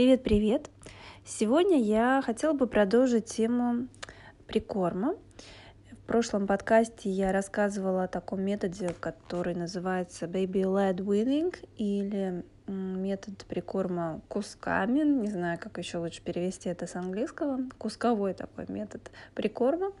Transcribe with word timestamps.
Привет-привет! 0.00 0.70
Сегодня 1.26 1.78
я 1.78 2.22
хотела 2.24 2.54
бы 2.54 2.66
продолжить 2.66 3.26
тему 3.26 3.86
прикорма. 4.46 5.14
В 5.90 6.06
прошлом 6.06 6.46
подкасте 6.46 7.10
я 7.10 7.32
рассказывала 7.32 8.04
о 8.04 8.08
таком 8.08 8.40
методе, 8.40 8.94
который 8.98 9.54
называется 9.54 10.24
Baby-led 10.24 10.96
weaning 11.04 11.54
или 11.76 12.46
метод 12.66 13.44
прикорма 13.44 14.22
кусками. 14.28 15.00
Не 15.00 15.28
знаю, 15.28 15.58
как 15.60 15.76
еще 15.76 15.98
лучше 15.98 16.22
перевести 16.22 16.70
это 16.70 16.86
с 16.86 16.96
английского. 16.96 17.60
Кусковой 17.76 18.32
такой 18.32 18.64
метод 18.68 19.10
прикорма. 19.34 19.92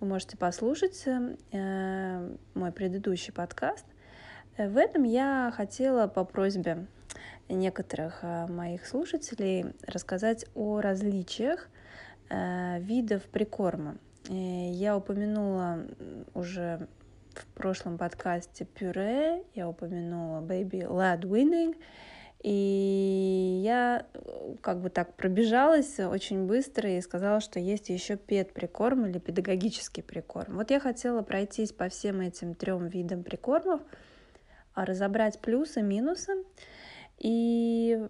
Вы 0.00 0.06
можете 0.06 0.38
послушать 0.38 1.04
э, 1.06 2.36
мой 2.54 2.72
предыдущий 2.72 3.34
подкаст. 3.34 3.84
В 4.56 4.78
этом 4.78 5.02
я 5.02 5.52
хотела 5.54 6.06
по 6.06 6.24
просьбе 6.24 6.86
некоторых 7.48 8.20
э, 8.22 8.46
моих 8.46 8.86
слушателей 8.86 9.66
рассказать 9.86 10.46
о 10.54 10.80
различиях 10.80 11.68
э, 12.30 12.80
видов 12.80 13.22
прикорма. 13.24 13.96
Э, 14.28 14.32
я 14.32 14.96
упомянула 14.96 15.86
уже 16.34 16.88
в 17.34 17.46
прошлом 17.54 17.98
подкасте 17.98 18.64
пюре, 18.64 19.42
я 19.54 19.68
упомянула 19.68 20.40
baby 20.40 20.86
led 20.86 21.22
winning, 21.22 21.76
и 22.44 23.60
я 23.64 24.06
как 24.60 24.82
бы 24.82 24.90
так 24.90 25.14
пробежалась 25.14 25.98
очень 25.98 26.46
быстро 26.46 26.90
и 26.90 27.00
сказала, 27.00 27.40
что 27.40 27.58
есть 27.58 27.88
еще 27.88 28.16
пед-прикорм 28.16 29.06
или 29.06 29.18
педагогический 29.18 30.02
прикорм. 30.02 30.56
Вот 30.56 30.70
я 30.70 30.78
хотела 30.78 31.22
пройтись 31.22 31.72
по 31.72 31.88
всем 31.88 32.20
этим 32.20 32.54
трем 32.54 32.86
видам 32.88 33.22
прикормов, 33.22 33.80
а 34.74 34.84
разобрать 34.84 35.40
плюсы, 35.40 35.80
минусы, 35.80 36.32
и 37.24 38.06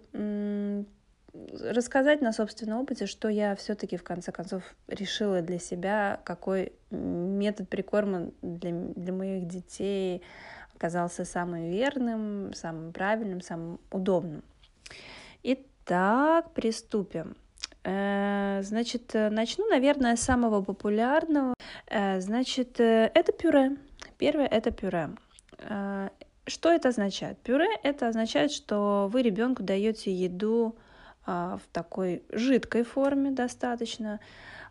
рассказать 1.61 2.21
на 2.21 2.33
собственном 2.33 2.81
опыте, 2.81 3.05
что 3.05 3.29
я 3.29 3.55
все-таки 3.55 3.97
в 3.97 4.03
конце 4.03 4.31
концов 4.31 4.63
решила 4.87 5.41
для 5.41 5.57
себя, 5.57 6.19
какой 6.23 6.73
метод 6.91 7.69
прикорма 7.69 8.31
для, 8.41 8.71
для 8.71 9.13
моих 9.13 9.47
детей 9.47 10.21
оказался 10.75 11.23
самым 11.23 11.69
верным, 11.69 12.53
самым 12.53 12.91
правильным, 12.91 13.41
самым 13.41 13.79
удобным. 13.91 14.43
Итак, 15.43 16.51
приступим. 16.51 17.37
Э, 17.85 18.61
значит, 18.63 19.13
начну, 19.13 19.69
наверное, 19.69 20.17
с 20.17 20.21
самого 20.21 20.61
популярного. 20.61 21.53
Э, 21.87 22.19
значит, 22.19 22.79
э, 22.81 23.11
это 23.13 23.31
пюре. 23.31 23.77
Первое 24.17 24.47
это 24.47 24.71
пюре. 24.71 25.09
Что 26.47 26.71
это 26.71 26.89
означает? 26.89 27.39
Пюре 27.39 27.67
это 27.81 28.07
означает, 28.07 28.51
что 28.51 29.09
вы 29.11 29.23
ребенку 29.23 29.63
даете 29.63 30.13
еду 30.13 30.75
а, 31.25 31.57
в 31.57 31.73
такой 31.73 32.23
жидкой 32.31 32.83
форме 32.83 33.31
достаточно. 33.31 34.19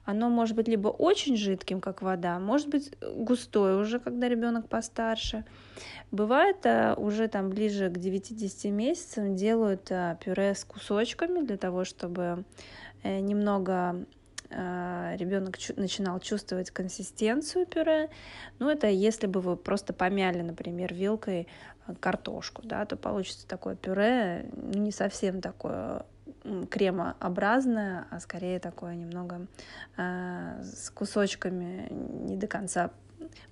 Оно 0.05 0.29
может 0.29 0.55
быть 0.55 0.69
либо 0.69 0.89
очень 0.89 1.37
жидким, 1.37 1.81
как 1.81 2.03
вода, 2.03 2.39
может 2.39 2.69
быть 2.69 2.93
густое 3.01 3.77
уже, 3.77 3.99
когда 3.99 4.29
ребенок 4.29 4.69
постарше. 4.69 5.45
Бывает 6.13 6.65
а, 6.65 6.95
уже 6.97 7.27
там 7.27 7.51
ближе 7.51 7.91
к 7.91 7.97
9-10 7.97 8.71
месяцам 8.71 9.35
делают 9.35 9.91
а, 9.91 10.15
пюре 10.17 10.55
с 10.55 10.65
кусочками 10.65 11.45
для 11.45 11.57
того, 11.57 11.85
чтобы 11.85 12.45
э, 13.03 13.19
немного 13.19 14.05
ребенок 15.17 15.57
начинал 15.77 16.21
чувствовать 16.21 16.71
консистенцию 16.71 17.67
пюре. 17.67 18.11
Ну, 18.59 18.69
это 18.69 18.87
если 18.87 19.27
бы 19.27 19.41
вы 19.41 19.57
просто 19.57 19.93
помяли, 19.93 20.43
например, 20.43 20.95
вилкой 20.95 21.49
а, 21.87 21.95
картошку, 21.95 22.63
да, 22.65 22.85
то 22.85 22.97
получится 22.97 23.47
такое 23.47 23.77
пюре, 23.77 24.49
ну, 24.53 24.81
не 24.81 24.93
совсем 24.93 25.41
такое 25.41 26.07
кремообразное, 26.71 28.07
а 28.11 28.21
скорее 28.21 28.59
такое 28.59 28.95
немного 28.95 29.47
э, 29.97 30.63
с 30.63 30.91
кусочками 30.91 31.89
не 31.91 32.37
до 32.37 32.47
конца 32.47 32.91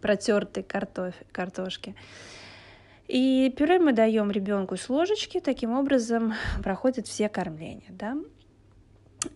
протертой 0.01 0.63
картоф... 0.63 1.15
картошки. 1.33 1.95
И 3.09 3.53
пюре 3.57 3.79
мы 3.79 3.93
даем 3.93 4.31
ребенку 4.31 4.77
с 4.77 4.89
ложечки, 4.89 5.41
таким 5.41 5.73
образом 5.73 6.35
проходят 6.63 7.07
все 7.07 7.29
кормления. 7.29 7.91
Да? 7.91 8.17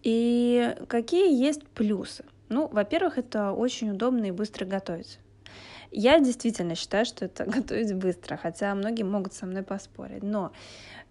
И 0.03 0.77
какие 0.89 1.39
есть 1.39 1.67
плюсы? 1.69 2.25
Ну, 2.49 2.69
во-первых, 2.69 3.19
это 3.19 3.53
очень 3.53 3.91
удобно 3.91 4.27
и 4.27 4.31
быстро 4.31 4.65
готовить. 4.65 5.19
Я 5.91 6.21
действительно 6.21 6.75
считаю, 6.75 7.05
что 7.07 7.25
это 7.25 7.45
готовить 7.47 7.95
быстро, 7.95 8.37
хотя 8.37 8.75
многие 8.75 9.05
могут 9.05 9.35
со 9.35 9.47
мной 9.47 9.63
поспорить. 9.63 10.23
Но 10.23 10.53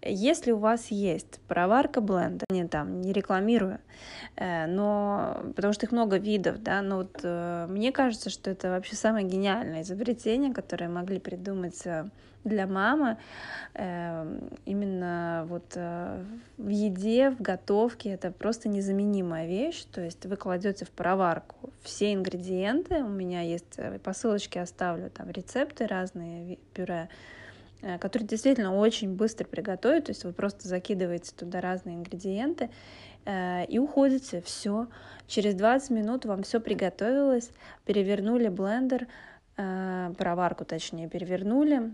если 0.02 0.52
у 0.52 0.58
вас 0.58 0.88
есть 0.88 1.40
проварка 1.48 2.00
бленда, 2.00 2.44
не 2.50 2.66
там 2.68 3.00
не 3.00 3.12
рекламирую, 3.12 3.80
э, 4.36 4.66
но 4.66 5.42
потому 5.56 5.72
что 5.72 5.86
их 5.86 5.92
много 5.92 6.18
видов, 6.18 6.62
да, 6.62 6.82
но 6.82 6.98
вот 6.98 7.20
э, 7.22 7.66
мне 7.68 7.92
кажется, 7.92 8.30
что 8.30 8.50
это 8.50 8.70
вообще 8.70 8.94
самое 8.94 9.26
гениальное 9.26 9.82
изобретение, 9.82 10.52
которое 10.52 10.88
могли 10.88 11.18
придумать 11.18 11.86
э, 11.86 12.08
для 12.46 12.66
мамы 12.66 13.18
именно 13.74 15.44
вот 15.48 15.76
в 15.76 16.68
еде, 16.68 17.30
в 17.30 17.42
готовке 17.42 18.10
это 18.10 18.30
просто 18.30 18.70
незаменимая 18.70 19.46
вещь. 19.46 19.84
То 19.92 20.00
есть 20.00 20.24
вы 20.24 20.36
кладете 20.36 20.86
в 20.86 20.90
проварку 20.90 21.70
все 21.82 22.14
ингредиенты. 22.14 23.04
У 23.04 23.08
меня 23.08 23.42
есть 23.42 23.78
по 24.02 24.14
ссылочке 24.14 24.62
оставлю 24.62 25.10
там 25.10 25.30
рецепты 25.30 25.86
разные 25.86 26.56
пюре 26.72 27.10
Э, 27.82 27.98
который 27.98 28.24
действительно 28.24 28.74
очень 28.74 29.14
быстро 29.14 29.46
приготовить. 29.46 30.04
То 30.04 30.10
есть 30.10 30.24
вы 30.24 30.32
просто 30.32 30.68
закидываете 30.68 31.32
туда 31.34 31.60
разные 31.60 31.96
ингредиенты 31.96 32.70
э, 33.24 33.64
и 33.66 33.78
уходите. 33.78 34.40
Все. 34.42 34.88
Через 35.26 35.54
20 35.54 35.90
минут 35.90 36.24
вам 36.24 36.42
все 36.42 36.60
приготовилось. 36.60 37.50
Перевернули 37.84 38.48
блендер, 38.48 39.06
э, 39.56 40.12
проварку 40.16 40.64
точнее, 40.64 41.08
перевернули. 41.08 41.92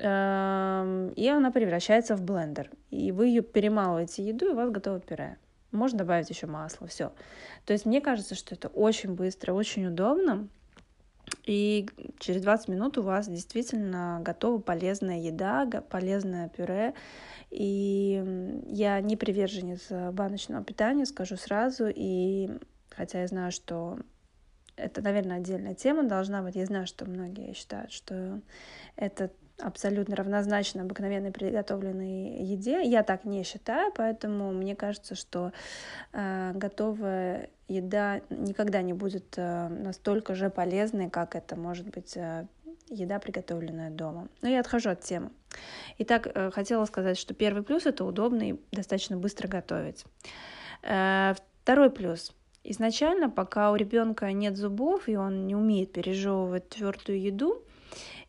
Эм, 0.00 1.10
и 1.10 1.26
она 1.26 1.50
превращается 1.50 2.14
в 2.16 2.22
блендер. 2.22 2.70
И 2.90 3.10
вы 3.10 3.26
ее 3.26 3.42
перемалываете 3.42 4.24
еду, 4.24 4.46
и 4.46 4.52
у 4.52 4.54
вас 4.54 4.70
готово 4.70 5.00
пюре. 5.00 5.38
Можно 5.72 5.98
добавить 5.98 6.30
еще 6.30 6.46
масло, 6.46 6.86
все. 6.86 7.12
То 7.66 7.72
есть 7.72 7.84
мне 7.84 8.00
кажется, 8.00 8.34
что 8.34 8.54
это 8.54 8.68
очень 8.68 9.14
быстро, 9.14 9.52
очень 9.52 9.86
удобно. 9.86 10.48
И 11.44 11.88
через 12.20 12.42
20 12.42 12.68
минут 12.68 12.96
у 12.96 13.02
вас 13.02 13.28
действительно 13.28 14.20
готова 14.24 14.60
полезная 14.60 15.18
еда, 15.18 15.66
полезное 15.90 16.48
пюре. 16.48 16.94
И 17.50 18.62
я 18.66 19.00
не 19.00 19.16
приверженец 19.16 19.90
баночного 20.12 20.64
питания, 20.64 21.06
скажу 21.06 21.36
сразу. 21.36 21.86
И 21.92 22.50
хотя 22.90 23.22
я 23.22 23.26
знаю, 23.26 23.50
что 23.50 23.98
это, 24.76 25.02
наверное, 25.02 25.38
отдельная 25.38 25.74
тема 25.74 26.04
должна 26.04 26.40
быть. 26.40 26.54
Я 26.54 26.66
знаю, 26.66 26.86
что 26.86 27.04
многие 27.04 27.52
считают, 27.52 27.90
что 27.90 28.40
это 28.96 29.32
абсолютно 29.60 30.16
равнозначно 30.16 30.82
обыкновенной 30.82 31.32
приготовленной 31.32 32.42
еде. 32.42 32.82
Я 32.82 33.02
так 33.02 33.24
не 33.24 33.42
считаю, 33.42 33.92
поэтому 33.94 34.52
мне 34.52 34.76
кажется, 34.76 35.14
что 35.14 35.52
э, 36.12 36.52
готовая 36.54 37.50
еда 37.66 38.20
никогда 38.30 38.82
не 38.82 38.92
будет 38.92 39.34
э, 39.36 39.68
настолько 39.68 40.34
же 40.34 40.50
полезной, 40.50 41.10
как 41.10 41.34
это 41.34 41.56
может 41.56 41.88
быть 41.88 42.16
э, 42.16 42.46
еда, 42.88 43.18
приготовленная 43.18 43.90
дома. 43.90 44.28
Но 44.42 44.48
я 44.48 44.60
отхожу 44.60 44.90
от 44.90 45.00
темы. 45.00 45.30
Итак, 45.98 46.28
э, 46.32 46.50
хотела 46.52 46.84
сказать, 46.84 47.18
что 47.18 47.34
первый 47.34 47.62
плюс 47.62 47.86
это 47.86 48.04
удобно 48.04 48.50
и 48.50 48.60
достаточно 48.72 49.16
быстро 49.16 49.48
готовить. 49.48 50.04
Э, 50.82 51.34
второй 51.62 51.90
плюс. 51.90 52.32
Изначально, 52.64 53.30
пока 53.30 53.72
у 53.72 53.76
ребенка 53.76 54.32
нет 54.32 54.56
зубов 54.56 55.08
и 55.08 55.16
он 55.16 55.46
не 55.46 55.54
умеет 55.54 55.92
пережевывать 55.92 56.68
твердую 56.68 57.20
еду, 57.20 57.62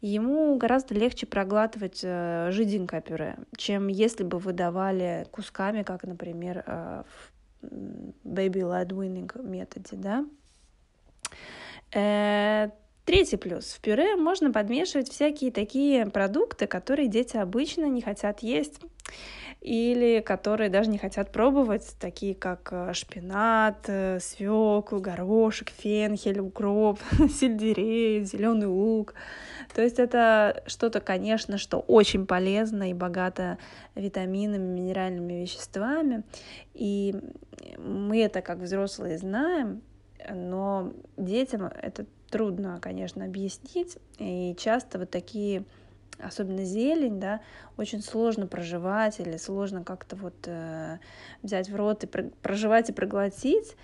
ему 0.02 0.56
гораздо 0.58 0.96
легче 0.96 1.26
проглатывать 1.26 2.02
э, 2.04 2.50
жиденькое 2.52 3.02
пюре, 3.02 3.38
чем 3.58 3.88
если 3.88 4.24
бы 4.24 4.40
вы 4.40 4.54
давали 4.54 5.28
кусками, 5.32 5.84
как, 5.84 6.04
например, 6.04 6.64
э, 6.66 7.04
в 7.62 7.66
Baby 8.26 8.62
Led 8.62 8.90
Winning 8.90 9.48
методе, 9.48 9.96
да. 9.98 10.26
Э, 11.94 12.70
третий 13.06 13.38
плюс. 13.38 13.74
В 13.74 13.82
пюре 13.82 14.16
можно 14.16 14.52
подмешивать 14.52 15.10
всякие 15.10 15.52
такие 15.52 16.06
продукты, 16.06 16.68
которые 16.68 17.08
дети 17.08 17.38
обычно 17.38 17.86
не 17.86 18.02
хотят 18.02 18.42
есть 18.42 18.80
или 19.62 20.22
которые 20.22 20.70
даже 20.70 20.90
не 20.90 20.98
хотят 20.98 21.32
пробовать, 21.32 21.96
такие 22.00 22.34
как 22.34 22.74
шпинат, 22.94 23.90
свеклу, 24.20 25.00
горошек, 25.02 25.70
фенхель, 25.70 26.40
укроп, 26.40 27.00
сельдерей, 27.30 28.24
зеленый 28.24 28.68
лук. 28.68 29.16
То 29.74 29.82
есть 29.82 30.00
это 30.00 30.64
что-то, 30.66 31.02
конечно, 31.02 31.58
что 31.58 31.80
очень 31.80 32.26
полезно 32.26 32.90
и 32.90 32.94
богато 32.94 33.58
витаминами, 33.96 34.66
минеральными 34.66 35.34
веществами. 35.34 36.24
И 36.74 37.16
мы 37.78 38.22
это 38.22 38.42
как 38.42 38.60
взрослые 38.60 39.18
знаем, 39.18 39.82
но 40.30 40.94
детям 41.18 41.66
это 41.66 42.06
трудно, 42.30 42.80
конечно, 42.82 43.26
объяснить. 43.26 43.98
И 44.20 44.56
часто 44.58 45.00
вот 45.00 45.10
такие 45.10 45.66
особенно 46.22 46.64
зелень, 46.64 47.20
да, 47.20 47.42
очень 47.78 48.02
сложно 48.02 48.48
проживать 48.48 49.20
или 49.20 49.38
сложно 49.38 49.84
как-то 49.84 50.16
вот 50.16 50.36
э, 50.46 50.98
взять 51.42 51.70
в 51.70 51.76
рот 51.76 52.04
и 52.04 52.08
проживать 52.08 52.90
и 52.90 52.94
проглотить. 52.94 53.76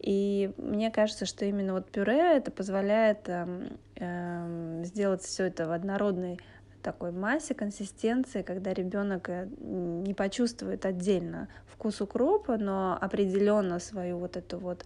И 0.00 0.52
мне 0.56 0.90
кажется, 0.90 1.26
что 1.26 1.44
именно 1.44 1.72
вот 1.72 1.90
пюре 1.90 2.36
это 2.36 2.50
позволяет 2.50 3.28
э, 3.28 3.68
э, 3.96 4.82
сделать 4.84 5.22
все 5.22 5.44
это 5.44 5.66
в 5.66 5.72
однородной 5.72 6.38
такой 6.82 7.12
массе, 7.12 7.54
консистенции, 7.54 8.42
когда 8.42 8.74
ребенок 8.74 9.28
э, 9.28 9.48
не 9.58 10.14
почувствует 10.14 10.84
отдельно 10.84 11.48
вкус 11.84 12.00
укропа, 12.00 12.56
но 12.56 12.96
определенно 13.00 13.78
свою 13.78 14.18
вот 14.18 14.36
эту 14.36 14.58
вот 14.58 14.84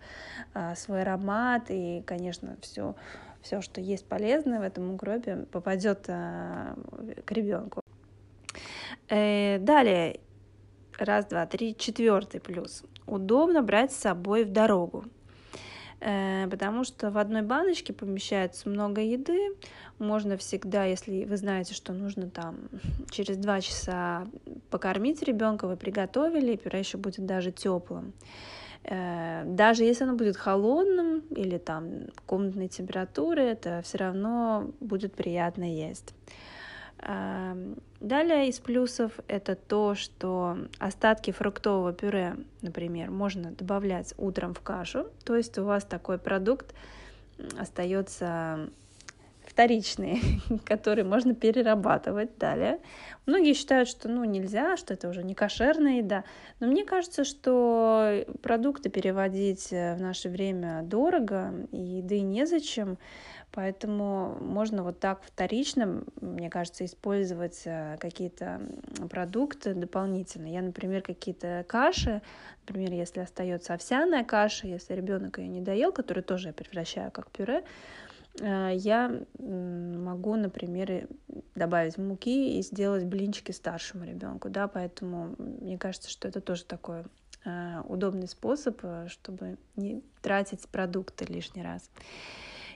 а, 0.54 0.74
свой 0.74 1.02
аромат 1.02 1.66
и, 1.68 2.02
конечно, 2.06 2.56
все 2.62 2.94
все, 3.48 3.62
что 3.62 3.80
есть 3.80 4.04
полезное 4.04 4.60
в 4.60 4.62
этом 4.62 4.94
укропе, 4.94 5.46
попадет 5.50 6.04
а, 6.08 6.74
к 7.24 7.32
ребенку. 7.32 7.80
Э, 9.08 9.58
далее, 9.58 10.20
раз, 10.98 11.24
два, 11.24 11.46
три, 11.46 11.74
четвертый 11.74 12.40
плюс. 12.40 12.84
Удобно 13.06 13.62
брать 13.62 13.90
с 13.92 13.96
собой 13.96 14.44
в 14.44 14.52
дорогу 14.52 15.04
э, 16.00 16.46
потому 16.50 16.84
что 16.84 17.10
в 17.10 17.16
одной 17.16 17.40
баночке 17.40 17.94
помещается 17.94 18.68
много 18.68 19.00
еды. 19.00 19.56
Можно 19.98 20.36
всегда, 20.36 20.84
если 20.84 21.24
вы 21.24 21.38
знаете, 21.38 21.72
что 21.72 21.94
нужно 21.94 22.28
там 22.28 22.68
через 23.10 23.38
два 23.38 23.62
часа 23.62 24.26
покормить 24.68 25.22
ребенка, 25.22 25.66
вы 25.66 25.78
приготовили, 25.78 26.56
пюре 26.56 26.80
еще 26.80 26.98
будет 26.98 27.24
даже 27.24 27.50
теплым. 27.50 28.12
Э, 28.90 29.42
даже 29.44 29.84
если 29.84 30.04
оно 30.04 30.14
будет 30.14 30.36
холодным 30.36 31.20
или 31.30 31.58
там 31.58 32.06
комнатной 32.26 32.68
температуры, 32.68 33.42
это 33.42 33.82
все 33.84 33.98
равно 33.98 34.70
будет 34.80 35.14
приятно 35.14 35.64
есть. 35.64 36.14
Эм, 37.00 37.76
далее 38.00 38.48
из 38.48 38.58
плюсов 38.58 39.12
это 39.28 39.54
то, 39.54 39.94
что 39.94 40.58
остатки 40.78 41.30
фруктового 41.30 41.92
пюре, 41.92 42.36
например, 42.62 43.10
можно 43.10 43.52
добавлять 43.52 44.14
утром 44.16 44.54
в 44.54 44.60
кашу, 44.60 45.06
то 45.24 45.36
есть 45.36 45.58
у 45.58 45.64
вас 45.64 45.84
такой 45.84 46.18
продукт 46.18 46.74
остается 47.58 48.70
вторичные, 49.58 50.20
которые 50.64 51.04
можно 51.04 51.34
перерабатывать 51.34 52.38
далее. 52.38 52.78
Многие 53.26 53.54
считают, 53.54 53.88
что 53.88 54.08
ну, 54.08 54.22
нельзя, 54.22 54.76
что 54.76 54.94
это 54.94 55.08
уже 55.08 55.24
не 55.24 55.34
кошерная 55.34 55.98
еда. 55.98 56.22
Но 56.60 56.68
мне 56.68 56.84
кажется, 56.84 57.24
что 57.24 58.24
продукты 58.40 58.88
переводить 58.88 59.72
э, 59.72 59.96
в 59.96 60.00
наше 60.00 60.28
время 60.28 60.82
дорого, 60.84 61.52
и 61.72 61.76
еды 61.76 62.20
незачем. 62.20 62.98
Поэтому 63.50 64.36
можно 64.40 64.84
вот 64.84 65.00
так 65.00 65.22
вторично, 65.24 66.04
мне 66.20 66.50
кажется, 66.50 66.84
использовать 66.84 67.62
э, 67.64 67.96
какие-то 67.98 68.60
продукты 69.10 69.74
дополнительно. 69.74 70.46
Я, 70.46 70.62
например, 70.62 71.02
какие-то 71.02 71.64
каши, 71.66 72.22
например, 72.68 72.92
если 72.92 73.18
остается 73.18 73.74
овсяная 73.74 74.22
каша, 74.22 74.68
если 74.68 74.94
ребенок 74.94 75.38
ее 75.38 75.48
не 75.48 75.60
доел, 75.60 75.90
которую 75.90 76.22
тоже 76.22 76.48
я 76.48 76.52
превращаю 76.52 77.10
как 77.10 77.28
пюре, 77.32 77.64
я 78.40 79.20
могу, 79.38 80.36
например, 80.36 81.08
добавить 81.54 81.98
муки 81.98 82.58
и 82.58 82.62
сделать 82.62 83.04
блинчики 83.04 83.52
старшему 83.52 84.04
ребенку, 84.04 84.48
да, 84.48 84.68
поэтому 84.68 85.34
мне 85.38 85.78
кажется, 85.78 86.10
что 86.10 86.28
это 86.28 86.40
тоже 86.40 86.64
такой 86.64 87.04
э, 87.44 87.80
удобный 87.88 88.28
способ, 88.28 88.78
э, 88.82 89.06
чтобы 89.08 89.58
не 89.76 90.02
тратить 90.22 90.68
продукты 90.68 91.24
лишний 91.24 91.62
раз. 91.62 91.90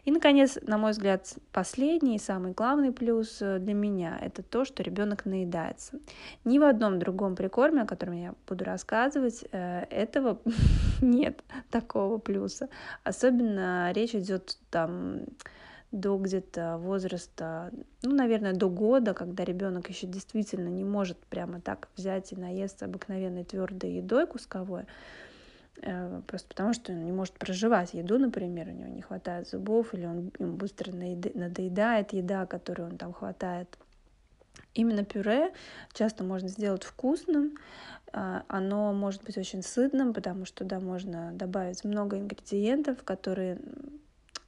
И, 0.05 0.11
наконец, 0.11 0.59
на 0.63 0.79
мой 0.79 0.91
взгляд, 0.91 1.33
последний 1.53 2.17
и 2.17 2.19
самый 2.19 2.53
главный 2.53 2.91
плюс 2.91 3.41
э, 3.41 3.59
для 3.61 3.73
меня— 3.73 4.19
это 4.21 4.43
то, 4.43 4.65
что 4.65 4.83
ребенок 4.83 5.25
наедается. 5.27 6.01
Ни 6.45 6.59
в 6.59 6.65
одном 6.65 6.99
другом 6.99 7.37
прикорме, 7.37 7.83
о 7.83 7.87
котором 7.87 8.15
я 8.15 8.35
буду 8.49 8.65
рассказывать, 8.65 9.45
э, 9.53 9.85
этого 9.91 10.41
нет 11.01 11.45
такого 11.71 12.19
плюса. 12.19 12.69
Особенно 13.05 13.93
речь 13.93 14.17
идет 14.17 14.59
там 14.71 15.21
до 15.93 16.17
где-то 16.17 16.79
возраста, 16.79 17.71
ну, 18.03 18.15
наверное, 18.17 18.55
до 18.55 18.69
года, 18.69 19.15
когда 19.15 19.45
ребенок 19.45 19.89
еще 19.89 20.07
действительно 20.07 20.69
не 20.69 20.85
может 20.85 21.19
прямо 21.27 21.61
так 21.61 21.89
взять 21.97 22.33
и 22.33 22.37
наесться 22.37 22.87
обыкновенной 22.87 23.45
твердой 23.45 23.93
едой 23.93 24.27
кусковой, 24.27 24.87
просто 26.27 26.49
потому 26.49 26.73
что 26.73 26.93
он 26.93 27.05
не 27.05 27.13
может 27.13 27.35
проживать 27.35 27.95
еду, 27.95 28.19
например, 28.19 28.69
у 28.69 28.73
него 28.73 28.89
не 28.89 29.03
хватает 29.03 29.49
зубов, 29.49 29.95
или 29.95 30.07
он 30.07 30.31
ему 30.39 30.57
быстро 30.57 30.93
надоедает 30.93 32.13
еда, 32.13 32.47
которую 32.47 32.91
он 32.91 32.99
там 32.99 33.13
хватает. 33.13 33.79
Именно 34.75 35.05
пюре 35.05 35.53
часто 35.93 36.25
можно 36.25 36.49
сделать 36.49 36.85
вкусным, 36.85 37.57
а, 38.13 38.45
оно 38.49 38.93
может 38.93 39.23
быть 39.25 39.37
очень 39.37 39.63
сытным, 39.63 40.15
потому 40.15 40.45
что 40.45 40.65
туда 40.65 40.81
можно 40.81 41.33
добавить 41.33 41.85
много 41.85 42.19
ингредиентов, 42.19 43.03
которые 43.03 43.59
Э, 43.59 44.02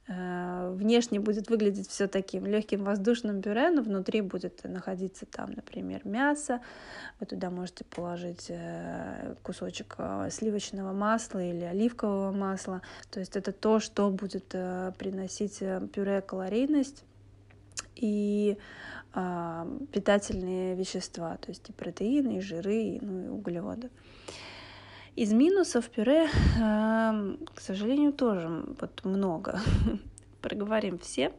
внешне 0.07 1.19
будет 1.19 1.49
выглядеть 1.49 1.89
все 1.89 2.07
таким 2.07 2.45
легким 2.45 2.83
воздушным 2.83 3.41
пюре, 3.41 3.71
но 3.71 3.81
внутри 3.81 4.21
будет 4.21 4.63
находиться 4.63 5.25
там, 5.25 5.53
например, 5.55 6.01
мясо. 6.03 6.61
Вы 7.19 7.25
туда 7.25 7.49
можете 7.49 7.85
положить 7.85 8.45
э, 8.49 9.35
кусочек 9.41 9.95
э, 9.97 10.29
сливочного 10.31 10.93
масла 10.93 11.43
или 11.43 11.63
оливкового 11.63 12.31
масла. 12.31 12.83
То 13.09 13.19
есть 13.19 13.35
это 13.35 13.51
то, 13.51 13.79
что 13.79 14.11
будет 14.11 14.49
приносить 14.49 15.59
пюре 15.91 16.21
калорийность 16.21 17.03
и 17.95 18.57
питательные 19.91 20.75
вещества, 20.75 21.37
то 21.37 21.49
есть 21.49 21.69
и 21.69 21.71
протеины, 21.71 22.37
и 22.37 22.41
жиры, 22.41 22.75
и, 22.75 22.99
ну, 22.99 23.25
и 23.25 23.27
углеводы. 23.29 23.89
Из 25.15 25.31
минусов 25.31 25.89
пюре, 25.89 26.27
эм, 26.59 27.39
к 27.53 27.61
сожалению, 27.61 28.11
тоже 28.11 28.65
вот 28.79 29.05
много. 29.05 29.59
Проговорим 30.41 30.99
все. 30.99 31.31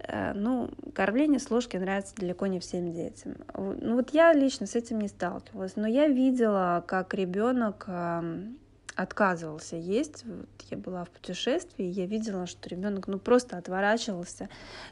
Э, 0.00 0.32
ну, 0.34 0.70
кормление 0.92 1.38
с 1.38 1.50
ложки 1.52 1.76
нравится 1.76 2.16
далеко 2.16 2.48
не 2.48 2.58
всем 2.58 2.92
детям. 2.92 3.36
Ну 3.54 3.94
вот 3.94 4.10
я 4.10 4.32
лично 4.32 4.66
с 4.66 4.74
этим 4.74 5.00
не 5.00 5.06
сталкивалась, 5.06 5.76
но 5.76 5.86
я 5.86 6.08
видела, 6.08 6.82
как 6.84 7.14
ребенок 7.14 7.84
эм, 7.86 8.58
отказывался 9.02 9.76
есть. 9.76 10.24
Вот 10.24 10.48
я 10.70 10.76
была 10.76 11.04
в 11.04 11.10
путешествии, 11.10 11.86
и 11.86 11.90
я 11.90 12.06
видела, 12.06 12.46
что 12.46 12.68
ребенок 12.68 13.06
ну 13.08 13.18
просто 13.18 13.56
отворачивался 13.56 14.48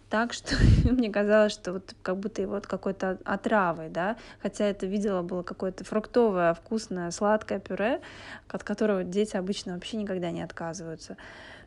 так, 0.08 0.32
что 0.34 0.54
мне 0.84 1.10
казалось, 1.10 1.52
что 1.52 1.74
вот 1.74 1.94
как 2.02 2.18
будто 2.18 2.42
его 2.42 2.54
вот 2.54 2.66
какой-то 2.66 3.18
отравой, 3.24 3.88
да, 3.88 4.16
хотя 4.42 4.64
это 4.64 4.86
видела 4.86 5.22
было 5.22 5.42
какое-то 5.42 5.84
фруктовое, 5.84 6.54
вкусное, 6.54 7.10
сладкое 7.10 7.60
пюре, 7.60 8.00
от 8.48 8.64
которого 8.64 9.04
дети 9.04 9.36
обычно 9.36 9.74
вообще 9.74 9.96
никогда 9.96 10.30
не 10.30 10.42
отказываются. 10.42 11.16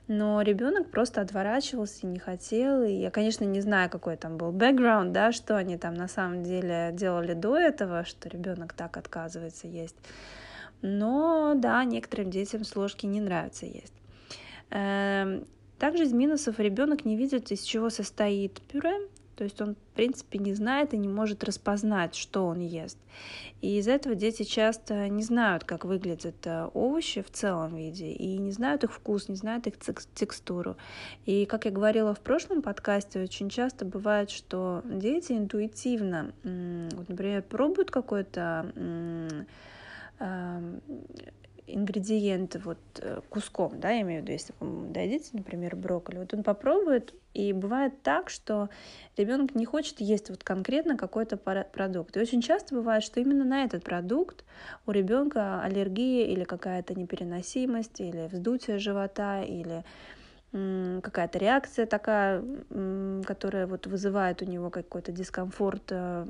Но 0.08 0.42
ребенок 0.42 0.90
просто 0.90 1.22
отворачивался 1.22 2.00
и 2.04 2.08
не 2.08 2.20
хотел. 2.20 2.84
И 2.84 2.92
я, 2.92 3.12
конечно, 3.12 3.46
не 3.46 3.62
знаю, 3.62 3.90
какой 3.90 4.18
там 4.18 4.36
был 4.36 4.52
бэкграунд, 4.52 5.14
да, 5.14 5.32
что 5.32 5.56
они 5.56 5.78
там 5.78 5.94
на 5.94 6.08
самом 6.08 6.44
деле 6.44 6.90
делали 6.92 7.34
до 7.34 7.56
этого, 7.56 8.04
что 8.04 8.28
ребенок 8.28 8.74
так 8.74 8.98
отказывается 8.98 9.68
есть. 9.68 9.96
Но 10.82 11.54
да, 11.56 11.84
некоторым 11.84 12.30
детям 12.30 12.64
с 12.64 12.76
ложки 12.76 13.06
не 13.06 13.22
нравится 13.22 13.66
есть. 13.66 13.94
Эм, 14.72 15.46
также 15.78 16.04
из 16.04 16.14
минусов 16.14 16.60
ребенок 16.60 17.06
не 17.06 17.16
видит, 17.16 17.52
из 17.52 17.62
чего 17.62 17.90
состоит 17.90 18.62
пюре, 18.62 19.00
то 19.42 19.46
есть 19.46 19.60
он, 19.60 19.74
в 19.74 19.96
принципе, 19.96 20.38
не 20.38 20.54
знает 20.54 20.94
и 20.94 20.98
не 20.98 21.08
может 21.08 21.44
распознать, 21.44 22.14
что 22.14 22.46
он 22.46 22.60
ест. 22.60 23.00
И 23.62 23.80
из-за 23.80 23.94
этого 23.94 24.14
дети 24.14 24.44
часто 24.44 25.10
не 25.10 25.24
знают, 25.24 25.64
как 25.64 25.84
выглядят 25.84 26.36
э, 26.46 26.70
овощи 26.76 27.24
в 27.24 27.32
целом 27.32 27.76
виде, 27.76 28.12
и 28.12 28.38
не 28.38 28.52
знают 28.52 28.84
их 28.84 28.94
вкус, 28.94 29.30
не 29.30 29.36
знают 29.36 29.66
их 29.66 29.76
текстуру. 30.14 30.78
И, 31.26 31.46
как 31.46 31.66
я 31.66 31.72
говорила 31.72 32.14
в 32.14 32.20
прошлом 32.20 32.62
подкасте, 32.62 33.20
очень 33.24 33.50
часто 33.50 33.84
бывает, 33.84 34.30
что 34.30 34.84
дети 34.86 35.34
интуитивно, 35.34 36.34
например, 36.44 37.42
пробуют 37.42 37.90
какой-то 37.90 38.72
ингредиенты 41.68 42.60
вот 42.60 42.80
э, 43.00 43.22
куском, 43.30 43.80
да, 43.80 43.92
я 43.92 44.02
имею 44.02 44.22
в 44.22 44.24
виду, 44.24 44.34
если 44.34 44.54
вы 44.60 44.90
дадите, 44.90 45.30
например, 45.34 45.76
брокколи, 45.76 46.18
вот 46.18 46.34
он 46.34 46.44
попробует, 46.44 47.14
и 47.34 47.54
бывает 47.54 48.02
так, 48.04 48.30
что 48.30 48.70
ребенок 49.16 49.56
не 49.56 49.66
хочет 49.66 50.02
есть 50.02 50.30
вот 50.30 50.44
конкретно 50.44 50.98
какой-то 50.98 51.38
продукт. 51.38 52.18
И 52.18 52.20
очень 52.20 52.42
часто 52.42 52.76
бывает, 52.76 53.04
что 53.04 53.22
именно 53.22 53.46
на 53.46 53.64
этот 53.64 53.84
продукт 53.84 54.44
у 54.86 54.92
ребенка 54.92 55.62
аллергия 55.62 56.26
или 56.26 56.44
какая-то 56.44 56.94
непереносимость, 56.94 58.02
или 58.02 58.28
вздутие 58.28 58.80
живота, 58.80 59.42
или 59.44 59.84
какая-то 60.52 61.40
реакция 61.40 61.86
такая, 61.86 62.44
которая 63.26 63.68
вот 63.68 63.88
вызывает 63.88 64.42
у 64.42 64.46
него 64.46 64.70
какой-то 64.70 65.14
дискомфорт 65.14 65.84
э, 65.92 66.26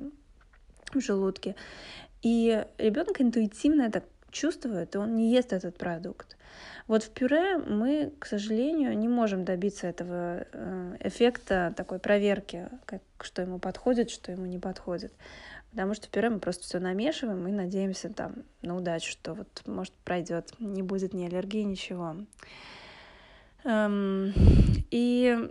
в 0.93 1.01
желудке. 1.01 1.55
И 2.21 2.65
ребенок 2.77 3.19
интуитивно 3.19 3.83
это 3.83 4.03
чувствует, 4.31 4.95
и 4.95 4.97
он 4.97 5.15
не 5.15 5.31
ест 5.31 5.53
этот 5.53 5.77
продукт. 5.77 6.37
Вот 6.87 7.03
в 7.03 7.09
пюре 7.11 7.57
мы, 7.57 8.11
к 8.19 8.25
сожалению, 8.25 8.97
не 8.97 9.07
можем 9.07 9.45
добиться 9.45 9.87
этого 9.87 10.45
э, 10.51 10.97
эффекта 10.99 11.73
такой 11.75 11.99
проверки, 11.99 12.69
как, 12.85 13.01
что 13.21 13.41
ему 13.41 13.59
подходит, 13.59 14.09
что 14.09 14.31
ему 14.31 14.45
не 14.45 14.59
подходит. 14.59 15.13
Потому 15.71 15.93
что 15.93 16.07
в 16.07 16.09
пюре 16.09 16.29
мы 16.29 16.39
просто 16.39 16.63
все 16.63 16.79
намешиваем 16.79 17.47
и 17.47 17.51
надеемся 17.51 18.09
там 18.09 18.43
на 18.61 18.75
удачу, 18.75 19.09
что 19.09 19.33
вот 19.33 19.61
может 19.65 19.93
пройдет, 20.03 20.53
не 20.59 20.83
будет 20.83 21.13
ни 21.13 21.25
аллергии, 21.25 21.63
ничего. 21.63 22.17
Эм, 23.63 24.33
и 24.91 25.49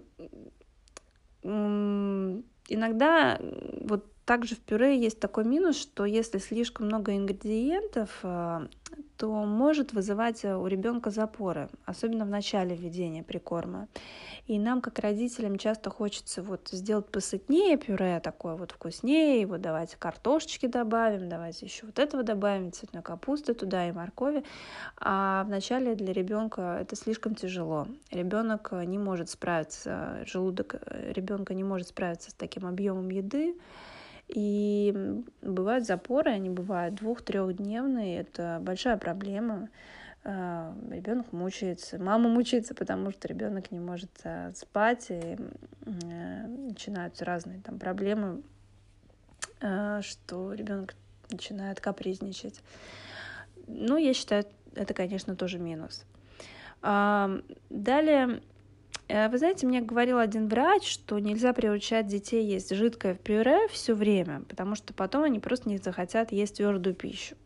иногда 2.68 3.40
вот 3.80 4.04
также 4.30 4.54
в 4.54 4.60
пюре 4.60 4.96
есть 4.96 5.18
такой 5.18 5.42
минус, 5.42 5.76
что 5.76 6.04
если 6.04 6.38
слишком 6.38 6.86
много 6.86 7.16
ингредиентов, 7.16 8.20
э, 8.22 8.68
то 9.16 9.28
может 9.44 9.92
вызывать 9.92 10.44
у 10.44 10.68
ребенка 10.68 11.10
запоры, 11.10 11.68
особенно 11.84 12.24
в 12.24 12.28
начале 12.28 12.76
введения 12.76 13.24
прикорма. 13.24 13.88
И 14.46 14.56
нам, 14.60 14.82
как 14.82 15.00
родителям, 15.00 15.58
часто 15.58 15.90
хочется 15.90 16.44
вот 16.44 16.68
сделать 16.70 17.06
посытнее 17.06 17.76
пюре, 17.76 18.20
такое 18.20 18.54
вот 18.54 18.70
вкуснее, 18.70 19.44
вот 19.48 19.62
давайте 19.62 19.96
картошечки 19.96 20.66
добавим, 20.66 21.28
давайте 21.28 21.66
еще 21.66 21.86
вот 21.86 21.98
этого 21.98 22.22
добавим, 22.22 22.70
цветной 22.70 23.02
капусты 23.02 23.52
туда 23.52 23.88
и 23.88 23.90
моркови. 23.90 24.44
А 24.96 25.42
вначале 25.42 25.96
для 25.96 26.12
ребенка 26.12 26.78
это 26.80 26.94
слишком 26.94 27.34
тяжело. 27.34 27.88
Ребенок 28.12 28.70
не 28.86 28.98
может 28.98 29.28
справиться, 29.28 30.22
желудок 30.24 30.76
ребенка 30.86 31.52
не 31.52 31.64
может 31.64 31.88
справиться 31.88 32.30
с 32.30 32.34
таким 32.34 32.64
объемом 32.64 33.10
еды, 33.10 33.56
и 34.34 35.22
бывают 35.42 35.86
запоры, 35.86 36.30
они 36.30 36.50
бывают 36.50 36.94
двух-трехдневные, 36.94 38.20
это 38.20 38.58
большая 38.62 38.96
проблема. 38.96 39.68
А, 40.22 40.74
ребенок 40.90 41.32
мучается, 41.32 41.98
мама 41.98 42.28
мучается, 42.28 42.74
потому 42.74 43.10
что 43.10 43.26
ребенок 43.26 43.70
не 43.70 43.80
может 43.80 44.10
а, 44.24 44.52
спать, 44.54 45.06
и 45.08 45.36
э, 45.86 46.46
начинаются 46.46 47.24
разные 47.24 47.60
там 47.60 47.78
проблемы, 47.78 48.42
а, 49.62 50.02
что 50.02 50.52
ребенок 50.52 50.94
начинает 51.30 51.80
капризничать. 51.80 52.60
Ну, 53.66 53.96
я 53.96 54.12
считаю, 54.12 54.44
это, 54.74 54.94
конечно, 54.94 55.36
тоже 55.36 55.58
минус. 55.58 56.04
Далее 56.82 58.40
вы 59.28 59.38
знаете, 59.38 59.66
мне 59.66 59.80
говорил 59.80 60.18
один 60.18 60.48
врач, 60.48 60.88
что 60.88 61.18
нельзя 61.18 61.52
приучать 61.52 62.06
детей 62.06 62.44
есть 62.44 62.74
жидкое 62.74 63.14
в 63.14 63.18
пюре 63.18 63.68
все 63.68 63.94
время, 63.94 64.42
потому 64.48 64.74
что 64.74 64.94
потом 64.94 65.24
они 65.24 65.38
просто 65.38 65.68
не 65.68 65.78
захотят 65.78 66.32
есть 66.32 66.56
твердую 66.56 66.94
пищу. 66.94 67.36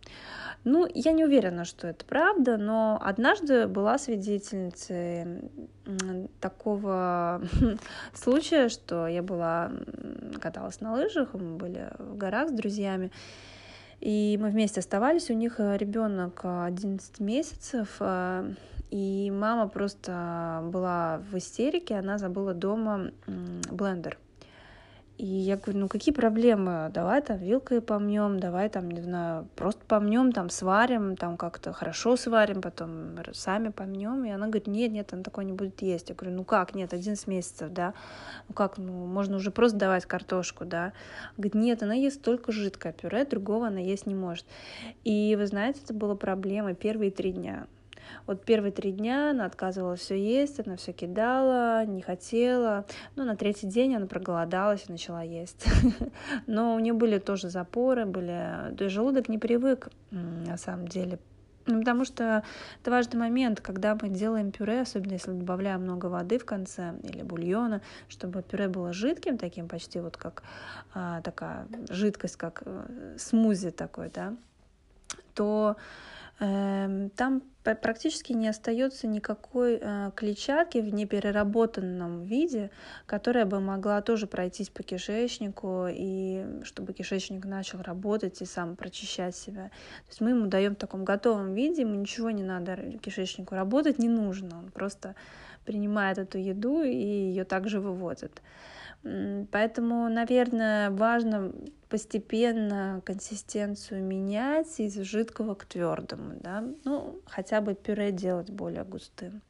Ну, 0.65 0.89
я 0.95 1.13
не 1.13 1.25
уверена, 1.25 1.67
что 1.67 1.87
это 1.87 2.07
правда, 2.07 2.57
но 2.57 2.99
однажды 3.03 3.67
была 3.67 3.99
свидетельницей 3.99 5.51
такого 6.41 7.43
случая, 8.15 8.71
что 8.71 9.07
я 9.07 9.23
была, 9.23 9.73
каталась 10.41 10.81
на 10.81 10.95
лыжах, 10.95 11.35
мы 11.35 11.57
были 11.57 11.91
в 11.99 12.17
горах 12.17 12.49
с 12.49 12.53
друзьями, 12.53 13.11
и 14.01 14.39
мы 14.41 14.49
вместе 14.49 14.81
оставались, 14.81 15.31
у 15.31 15.35
них 15.35 15.57
ребенок 15.59 16.41
11 16.45 17.21
месяцев, 17.21 17.97
э, 18.01 18.51
и 18.95 19.29
мама 19.33 19.67
просто 19.67 20.61
была 20.67 21.21
в 21.29 21.37
истерике, 21.37 21.97
она 21.97 22.17
забыла 22.17 22.55
дома 22.55 23.11
блендер. 23.27 24.19
И 25.19 25.27
я 25.27 25.57
говорю, 25.57 25.81
ну 25.81 25.89
какие 25.89 26.15
проблемы? 26.15 26.93
Давай 26.95 27.21
там 27.21 27.39
вилкой 27.39 27.81
помнем, 27.81 28.39
давай 28.39 28.69
там, 28.69 28.89
не 28.89 29.01
знаю, 29.01 29.49
просто 29.57 29.81
помнем, 29.89 30.31
там 30.31 30.49
сварим, 30.49 31.17
там 31.17 31.37
как-то 31.37 31.73
хорошо 31.73 32.17
сварим, 32.17 32.61
потом 32.63 33.17
сами 33.33 33.71
помнем. 33.71 34.25
И 34.25 34.31
она 34.31 34.47
говорит, 34.47 34.69
нет, 34.69 34.93
нет, 34.93 35.13
она 35.13 35.25
такое 35.25 35.45
не 35.45 35.53
будет 35.53 35.83
есть. 35.83 36.11
Я 36.11 36.15
говорю, 36.15 36.37
ну 36.37 36.45
как, 36.45 36.77
нет, 36.77 36.93
11 36.93 37.27
месяцев, 37.27 37.73
да. 37.73 37.95
Ну 38.49 38.55
как, 38.55 38.79
ну 38.79 39.07
можно 39.07 39.39
уже 39.39 39.51
просто 39.51 39.77
давать 39.77 40.07
картошку, 40.07 40.67
да. 40.67 40.93
Говорит, 41.37 41.55
нет, 41.55 41.83
она 41.83 41.95
ест 41.95 42.23
только 42.23 42.53
жидкое 42.53 42.93
пюре, 42.93 43.25
другого 43.25 43.67
она 43.67 43.81
есть 43.81 44.07
не 44.07 44.15
может. 44.15 44.47
И 45.03 45.35
вы 45.35 45.49
знаете, 45.49 45.81
это 45.83 45.95
была 45.95 46.15
проблема 46.15 46.75
первые 46.75 47.11
три 47.11 47.33
дня. 47.33 47.67
Вот 48.27 48.45
первые 48.45 48.73
три 48.73 48.93
дня 48.93 49.31
она 49.31 49.47
отказывалась 49.47 50.01
все 50.01 50.17
есть, 50.17 50.67
она 50.67 50.77
все 50.77 50.93
кидала, 50.93 51.85
не 51.85 52.03
хотела. 52.03 52.85
Но 53.17 53.25
на 53.25 53.37
третий 53.37 53.67
день 53.67 53.97
она 53.97 54.07
проголодалась 54.07 54.85
и 54.89 54.93
начала 54.93 55.23
есть. 55.23 55.67
Но 56.47 56.75
у 56.75 56.79
нее 56.79 56.95
были 56.95 57.19
тоже 57.19 57.49
запоры, 57.49 58.07
были... 58.07 58.75
То 58.77 58.85
есть 58.85 58.95
желудок 58.95 59.29
не 59.29 59.39
привык, 59.39 59.89
на 60.11 60.57
самом 60.57 60.89
деле, 60.89 61.19
ну, 61.67 61.79
Потому 61.79 62.05
что 62.05 62.43
это 62.81 62.91
важный 62.91 63.19
момент, 63.19 63.61
когда 63.61 63.97
мы 64.01 64.11
делаем 64.11 64.51
пюре, 64.51 64.83
особенно 64.83 65.15
если 65.15 65.33
добавляем 65.33 65.83
много 65.83 66.07
воды 66.07 66.39
в 66.39 66.45
конце 66.45 66.95
или 67.03 67.23
бульона, 67.23 67.81
чтобы 68.09 68.43
пюре 68.43 68.69
было 68.69 68.93
жидким, 68.93 69.39
таким 69.39 69.69
почти 69.69 70.01
вот 70.01 70.17
как 70.17 70.43
а, 70.93 71.23
такая 71.23 71.67
жидкость, 71.89 72.37
как 72.37 72.63
э, 72.67 73.17
смузи 73.19 73.71
такой, 73.71 74.11
да, 74.11 74.35
то 75.35 75.77
там 76.39 77.43
практически 77.63 78.33
не 78.33 78.49
остается 78.49 79.07
никакой 79.07 79.79
э, 79.81 80.11
клетчатки 80.15 80.79
в 80.79 80.93
непереработанном 80.93 82.23
виде, 82.23 82.71
которая 83.07 83.47
бы 83.47 83.61
могла 83.61 84.03
тоже 84.03 84.27
пройтись 84.27 84.69
по 84.69 84.83
кишечнику, 84.83 85.87
и 85.89 86.45
чтобы 86.65 86.93
кишечник 86.93 87.45
начал 87.47 87.81
работать 87.83 88.43
и 88.43 88.45
сам 88.45 88.77
прочищать 88.77 89.35
себя. 89.35 89.69
То 89.69 90.11
есть 90.11 90.21
мы 90.21 90.31
ему 90.31 90.47
даем 90.47 90.75
в 90.75 90.79
таком 90.79 91.05
готовом 91.05 91.55
виде, 91.55 91.83
ему 91.83 91.95
ничего 91.95 92.31
не 92.31 92.43
надо 92.43 92.77
кишечнику 93.03 93.55
работать 93.55 93.99
не 93.99 94.09
нужно, 94.09 94.59
он 94.59 94.71
просто 94.71 95.15
принимает 95.65 96.19
эту 96.19 96.39
еду 96.39 96.83
и 96.83 96.95
ее 96.95 97.45
также 97.45 97.81
выводит. 97.81 98.43
Поэтому, 99.51 100.09
наверное, 100.09 100.91
важно 100.91 101.53
постепенно 101.91 103.03
консистенцию 103.05 104.03
менять 104.03 104.81
из 104.81 104.95
жидкого 104.95 105.55
к 105.55 105.67
твердому, 105.67 106.35
да, 106.41 106.65
ну, 106.85 107.21
хотя 107.27 107.61
бы 107.61 107.75
пюре 107.75 108.13
делать 108.13 108.51
более 108.51 108.85
густым. 108.85 109.43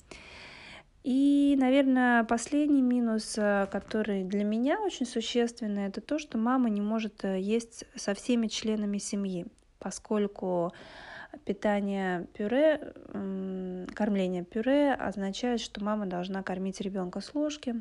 И, 1.05 1.55
наверное, 1.59 2.25
последний 2.25 2.83
минус, 2.83 3.35
э, 3.37 3.67
который 3.71 4.25
для 4.25 4.43
меня 4.43 4.81
очень 4.81 5.05
существенный, 5.05 5.87
это 5.87 6.01
то, 6.01 6.19
что 6.19 6.39
мама 6.39 6.71
не 6.71 6.81
может 6.81 7.25
э, 7.25 7.39
есть 7.39 7.85
со 7.95 8.15
всеми 8.15 8.47
членами 8.47 8.97
семьи, 8.97 9.47
поскольку 9.79 10.73
питание 11.45 12.27
пюре, 12.35 12.95
кормление 13.95 14.45
пюре 14.45 14.95
означает, 14.95 15.61
что 15.61 15.83
мама 15.83 16.07
должна 16.07 16.43
кормить 16.43 16.81
ребенка 16.81 17.21
с 17.21 17.35
ложки, 17.35 17.73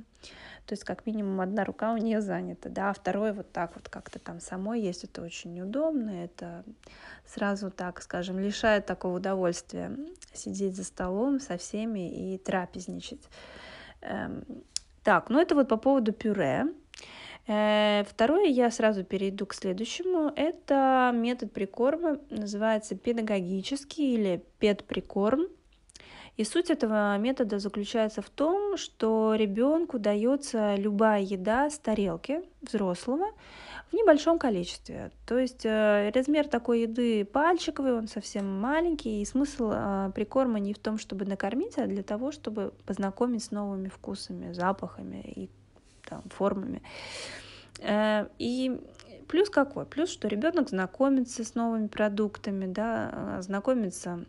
то 0.65 0.73
есть 0.73 0.83
как 0.83 1.05
минимум 1.05 1.41
одна 1.41 1.65
рука 1.65 1.93
у 1.93 1.97
нее 1.97 2.21
занята, 2.21 2.69
да, 2.69 2.89
а 2.89 2.93
второй 2.93 3.33
вот 3.33 3.51
так 3.51 3.75
вот 3.75 3.89
как-то 3.89 4.19
там 4.19 4.39
самой 4.39 4.81
есть, 4.81 5.03
это 5.03 5.21
очень 5.21 5.53
неудобно, 5.53 6.23
это 6.23 6.63
сразу 7.25 7.69
так, 7.69 8.01
скажем, 8.01 8.39
лишает 8.39 8.85
такого 8.85 9.17
удовольствия 9.17 9.91
сидеть 10.33 10.75
за 10.75 10.83
столом 10.83 11.39
со 11.39 11.57
всеми 11.57 12.33
и 12.33 12.37
трапезничать. 12.37 13.27
Эм, 14.01 14.45
так, 15.03 15.29
ну 15.29 15.39
это 15.39 15.55
вот 15.55 15.67
по 15.67 15.77
поводу 15.77 16.13
пюре. 16.13 16.67
Э, 17.45 18.03
второе, 18.07 18.45
я 18.45 18.71
сразу 18.71 19.03
перейду 19.03 19.45
к 19.45 19.53
следующему. 19.53 20.31
Это 20.35 21.11
метод 21.13 21.51
прикорма, 21.51 22.19
называется 22.29 22.95
педагогический 22.95 24.13
или 24.13 24.43
педприкорм. 24.59 25.47
И 26.35 26.43
суть 26.45 26.71
этого 26.71 27.15
метода 27.19 27.59
заключается 27.59 28.23
в 28.23 28.29
том, 28.29 28.75
что 28.75 29.35
ребенку 29.35 29.99
дается 29.99 30.75
любая 30.75 31.21
еда 31.21 31.69
с 31.69 31.77
тарелки 31.77 32.41
взрослого 32.61 33.27
в 33.91 33.93
небольшом 33.93 34.39
количестве. 34.39 35.11
То 35.27 35.37
есть 35.37 35.63
э, 35.63 36.11
размер 36.15 36.47
такой 36.47 36.83
еды 36.83 37.23
пальчиковый, 37.23 37.93
он 37.93 38.07
совсем 38.07 38.59
маленький, 38.59 39.21
и 39.21 39.25
смысл 39.25 39.71
э, 39.73 40.11
прикорма 40.15 40.59
не 40.59 40.73
в 40.73 40.79
том, 40.79 40.97
чтобы 40.97 41.25
накормить, 41.25 41.77
а 41.77 41.85
для 41.85 42.01
того, 42.01 42.31
чтобы 42.31 42.73
познакомить 42.87 43.43
с 43.43 43.51
новыми 43.51 43.89
вкусами, 43.89 44.53
запахами 44.53 45.21
и 45.35 45.49
там, 46.13 46.23
формами. 46.29 46.81
Э, 47.79 48.27
и 48.37 48.79
плюс 49.27 49.49
какой? 49.49 49.85
Плюс, 49.85 50.09
что 50.09 50.27
ребенок 50.27 50.69
знакомится 50.69 51.43
с 51.43 51.55
новыми 51.55 51.87
продуктами, 51.87 52.65
да, 52.65 53.39
знакомится 53.41 54.25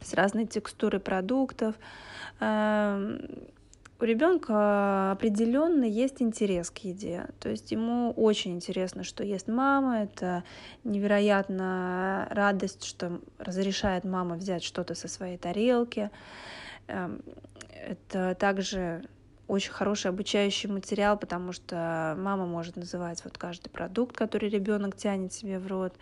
с 0.00 0.14
разной 0.14 0.46
текстурой 0.46 1.00
продуктов. 1.00 1.74
Эм, 2.40 3.18
у 4.00 4.04
ребенка 4.04 5.10
определенно 5.10 5.84
есть 5.84 6.22
интерес 6.22 6.70
к 6.70 6.78
еде. 6.78 7.26
То 7.40 7.48
есть 7.48 7.72
ему 7.72 8.12
очень 8.12 8.52
интересно, 8.52 9.02
что 9.02 9.24
ест 9.24 9.48
мама. 9.48 10.02
Это 10.02 10.44
невероятно 10.84 12.28
радость, 12.30 12.84
что 12.84 13.20
разрешает 13.38 14.04
мама 14.04 14.36
взять 14.36 14.62
что-то 14.62 14.94
со 14.94 15.08
своей 15.08 15.36
тарелки. 15.36 16.10
Эм, 16.86 17.22
это 17.72 18.36
также 18.36 19.02
очень 19.48 19.72
хороший 19.72 20.10
обучающий 20.10 20.68
материал, 20.68 21.18
потому 21.18 21.52
что 21.52 22.14
мама 22.18 22.46
может 22.46 22.76
называть 22.76 23.24
вот 23.24 23.38
каждый 23.38 23.70
продукт, 23.70 24.14
который 24.14 24.48
ребенок 24.50 24.96
тянет 24.96 25.32
себе 25.32 25.58
в 25.58 25.66
рот. 25.66 25.94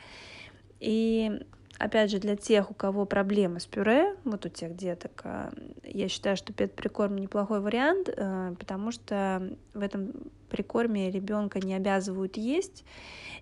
И 0.80 1.40
опять 1.78 2.10
же, 2.10 2.18
для 2.18 2.36
тех, 2.36 2.70
у 2.70 2.74
кого 2.74 3.06
проблемы 3.06 3.60
с 3.60 3.66
пюре, 3.66 4.16
вот 4.24 4.44
у 4.46 4.48
тех 4.48 4.76
деток, 4.76 5.22
э, 5.24 5.50
я 5.84 6.08
считаю, 6.08 6.36
что 6.36 6.52
пет-прикорм 6.52 7.16
неплохой 7.16 7.60
вариант, 7.60 8.08
э, 8.08 8.54
потому 8.58 8.90
что 8.90 9.56
в 9.74 9.80
этом 9.80 10.12
прикорме 10.48 11.10
ребенка 11.10 11.60
не 11.60 11.74
обязывают 11.74 12.36
есть, 12.36 12.84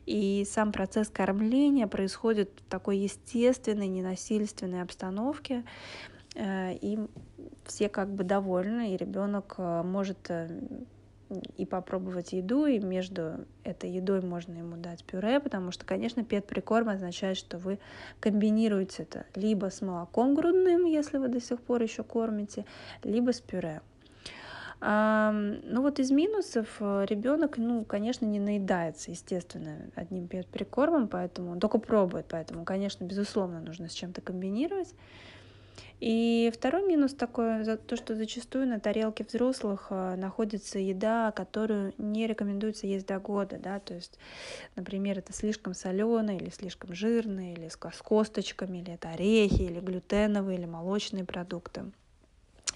и 0.06 0.46
сам 0.48 0.72
процесс 0.72 1.08
кормления 1.08 1.86
происходит 1.86 2.50
в 2.66 2.70
такой 2.70 2.98
естественной, 2.98 3.88
ненасильственной 3.88 4.82
обстановке, 4.82 5.64
и 6.34 6.98
все 7.64 7.88
как 7.88 8.08
бы 8.10 8.24
довольны, 8.24 8.94
и 8.94 8.96
ребенок 8.96 9.56
может 9.58 10.30
и 11.56 11.64
попробовать 11.64 12.32
еду, 12.32 12.66
и 12.66 12.78
между 12.78 13.46
этой 13.64 13.90
едой 13.90 14.20
можно 14.20 14.52
ему 14.52 14.76
дать 14.76 15.04
пюре, 15.04 15.40
потому 15.40 15.70
что, 15.70 15.86
конечно, 15.86 16.24
пет-прикорм 16.24 16.88
означает, 16.88 17.36
что 17.36 17.58
вы 17.58 17.78
комбинируете 18.20 19.04
это 19.04 19.24
либо 19.34 19.70
с 19.70 19.80
молоком 19.80 20.34
грудным, 20.34 20.84
если 20.84 21.18
вы 21.18 21.28
до 21.28 21.40
сих 21.40 21.60
пор 21.60 21.82
еще 21.82 22.02
кормите, 22.02 22.66
либо 23.02 23.32
с 23.32 23.40
пюре. 23.40 23.80
Ну 24.80 25.80
вот 25.80 25.98
из 25.98 26.10
минусов 26.10 26.76
э, 26.80 27.06
ребенок, 27.08 27.56
ну, 27.56 27.86
конечно, 27.86 28.26
не 28.26 28.38
наедается, 28.38 29.12
естественно, 29.12 29.78
одним 29.94 30.28
пет-прикормом, 30.28 31.08
поэтому 31.08 31.52
он 31.52 31.60
только 31.60 31.78
пробует, 31.78 32.26
поэтому, 32.28 32.66
конечно, 32.66 33.04
безусловно, 33.04 33.60
нужно 33.60 33.88
с 33.88 33.92
чем-то 33.92 34.20
комбинировать. 34.20 34.94
И 36.06 36.52
второй 36.52 36.86
минус 36.86 37.14
такой, 37.14 37.64
за 37.64 37.78
то, 37.78 37.96
что 37.96 38.14
зачастую 38.14 38.66
на 38.66 38.78
тарелке 38.78 39.24
взрослых 39.24 39.86
э, 39.88 40.16
находится 40.16 40.78
еда, 40.78 41.32
которую 41.32 41.94
не 41.96 42.26
рекомендуется 42.26 42.86
есть 42.86 43.06
до 43.06 43.18
года, 43.18 43.56
да, 43.58 43.80
то 43.80 43.94
есть, 43.94 44.18
например, 44.76 45.18
это 45.18 45.32
слишком 45.32 45.72
соленое 45.72 46.36
или 46.36 46.50
слишком 46.50 46.92
жирное, 46.92 47.54
или 47.54 47.68
с 47.68 47.76
косточками, 48.02 48.82
или 48.82 48.92
это 48.92 49.12
орехи, 49.12 49.62
или 49.62 49.80
глютеновые, 49.80 50.58
или 50.58 50.66
молочные 50.66 51.24
продукты. 51.24 51.84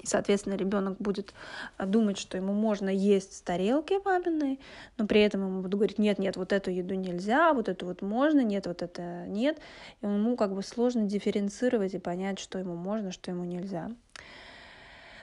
И, 0.02 0.07
соответственно, 0.07 0.55
ребенок 0.55 0.97
будет 0.99 1.35
а, 1.76 1.87
думать, 1.87 2.19
что 2.19 2.37
ему 2.37 2.52
можно 2.52 2.88
есть 2.88 3.37
с 3.37 3.40
тарелки 3.40 3.95
маминой, 4.05 4.61
но 4.97 5.07
при 5.07 5.23
этом 5.23 5.43
ему 5.43 5.62
будут 5.62 5.75
говорить, 5.75 5.99
нет, 5.99 6.19
нет, 6.19 6.37
вот 6.37 6.52
эту 6.52 6.71
еду 6.71 6.95
нельзя, 6.95 7.52
вот 7.52 7.69
эту 7.69 7.87
вот 7.87 8.02
можно, 8.02 8.40
нет, 8.40 8.67
вот 8.67 8.83
это 8.83 9.26
нет. 9.26 9.59
И 10.00 10.07
ему 10.07 10.37
как 10.37 10.55
бы 10.55 10.62
сложно 10.62 11.02
дифференцировать 11.02 11.95
и 11.95 11.99
понять, 11.99 12.38
что 12.38 12.59
ему 12.59 12.76
можно, 12.76 13.12
что 13.12 13.31
ему 13.31 13.45
нельзя. 13.45 13.90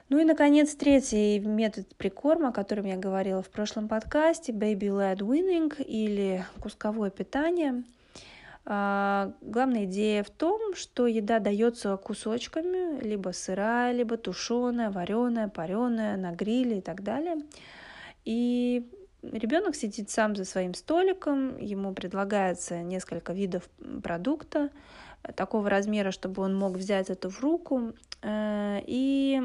Ну 0.10 0.20
и, 0.20 0.24
наконец, 0.24 0.76
третий 0.76 1.40
метод 1.40 1.88
прикорма, 1.96 2.50
о 2.50 2.52
котором 2.52 2.86
я 2.86 2.96
говорила 2.96 3.42
в 3.42 3.50
прошлом 3.50 3.88
подкасте, 3.88 4.52
baby-led 4.52 5.18
weaning 5.18 5.84
или 5.84 6.46
кусковое 6.60 7.10
питание– 7.10 7.84
главная 8.66 9.86
идея 9.86 10.24
в 10.24 10.32
том, 10.32 10.74
что 10.74 11.06
еда 11.06 11.40
дается 11.40 11.98
кусочками, 11.98 13.00
либо 13.02 13.30
сырая, 13.30 13.94
либо 13.94 14.18
тушеная, 14.18 14.90
вареная, 14.90 15.50
пареная, 15.50 16.18
на 16.18 16.32
гриле 16.32 16.80
и 16.80 16.82
так 16.82 17.04
далее. 17.04 17.38
И 18.24 18.90
ребенок 19.22 19.76
сидит 19.76 20.10
сам 20.10 20.36
за 20.36 20.46
своим 20.46 20.74
столиком, 20.74 21.58
ему 21.58 21.94
предлагается 21.94 22.82
несколько 22.82 23.34
видов 23.34 23.70
продукта 24.04 24.72
такого 25.36 25.70
размера, 25.70 26.12
чтобы 26.12 26.44
он 26.44 26.56
мог 26.56 26.76
взять 26.76 27.10
это 27.10 27.30
в 27.30 27.42
руку. 27.42 27.94
Э, 28.22 28.80
и 28.86 29.42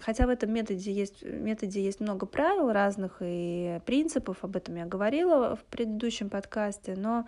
хотя 0.00 0.26
в 0.26 0.30
этом 0.30 0.52
методе 0.52 0.92
есть, 0.92 1.22
методе 1.22 1.82
есть 1.82 2.00
много 2.00 2.26
правил 2.26 2.70
разных 2.70 3.18
и 3.20 3.80
принципов, 3.86 4.38
об 4.42 4.56
этом 4.56 4.76
я 4.76 4.84
говорила 4.84 5.56
в 5.56 5.64
предыдущем 5.64 6.28
подкасте, 6.28 6.94
но 6.96 7.26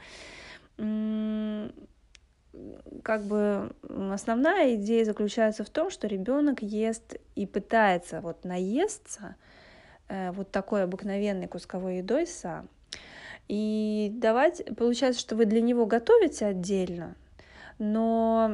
как 3.03 3.25
бы 3.25 3.73
основная 4.13 4.77
идея 4.77 5.05
заключается 5.05 5.65
в 5.65 5.71
том, 5.71 5.91
что 5.91 6.07
ребенок 6.07 6.63
ест 6.63 7.17
и 7.35 7.47
пытается 7.47 8.21
вот 8.21 8.45
наесться 8.45 9.37
э, 10.09 10.31
вот 10.33 10.51
такой 10.51 10.85
обыкновенной 10.85 11.49
кусковой 11.49 11.99
едой 11.99 12.27
сам. 12.27 12.69
И 13.49 14.11
давать, 14.15 14.65
получается, 14.77 15.21
что 15.21 15.37
вы 15.37 15.45
для 15.45 15.61
него 15.61 15.85
готовите 15.87 16.47
отдельно, 16.47 17.15
но 17.79 18.51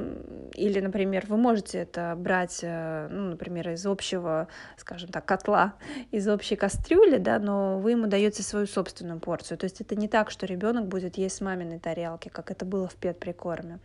или, 0.54 0.80
например, 0.80 1.26
вы 1.28 1.36
можете 1.36 1.78
это 1.78 2.14
брать, 2.16 2.60
э, 2.62 3.08
ну, 3.10 3.30
например, 3.30 3.70
из 3.70 3.84
общего, 3.86 4.48
скажем 4.76 5.10
так, 5.10 5.24
котла, 5.24 5.74
из 6.10 6.26
общей 6.28 6.56
кастрюли, 6.56 7.18
да, 7.18 7.38
но 7.38 7.78
вы 7.78 7.92
ему 7.92 8.06
даете 8.06 8.42
свою 8.42 8.66
собственную 8.66 9.20
порцию. 9.20 9.58
То 9.58 9.64
есть 9.64 9.80
это 9.80 9.94
не 9.94 10.08
так, 10.08 10.30
что 10.30 10.46
ребенок 10.46 10.86
будет 10.86 11.18
есть 11.18 11.36
с 11.36 11.40
маминой 11.40 11.78
тарелки, 11.78 12.28
как 12.28 12.50
это 12.50 12.64
было 12.64 12.88
в 12.88 12.94
пет-прикорме. 12.94 13.78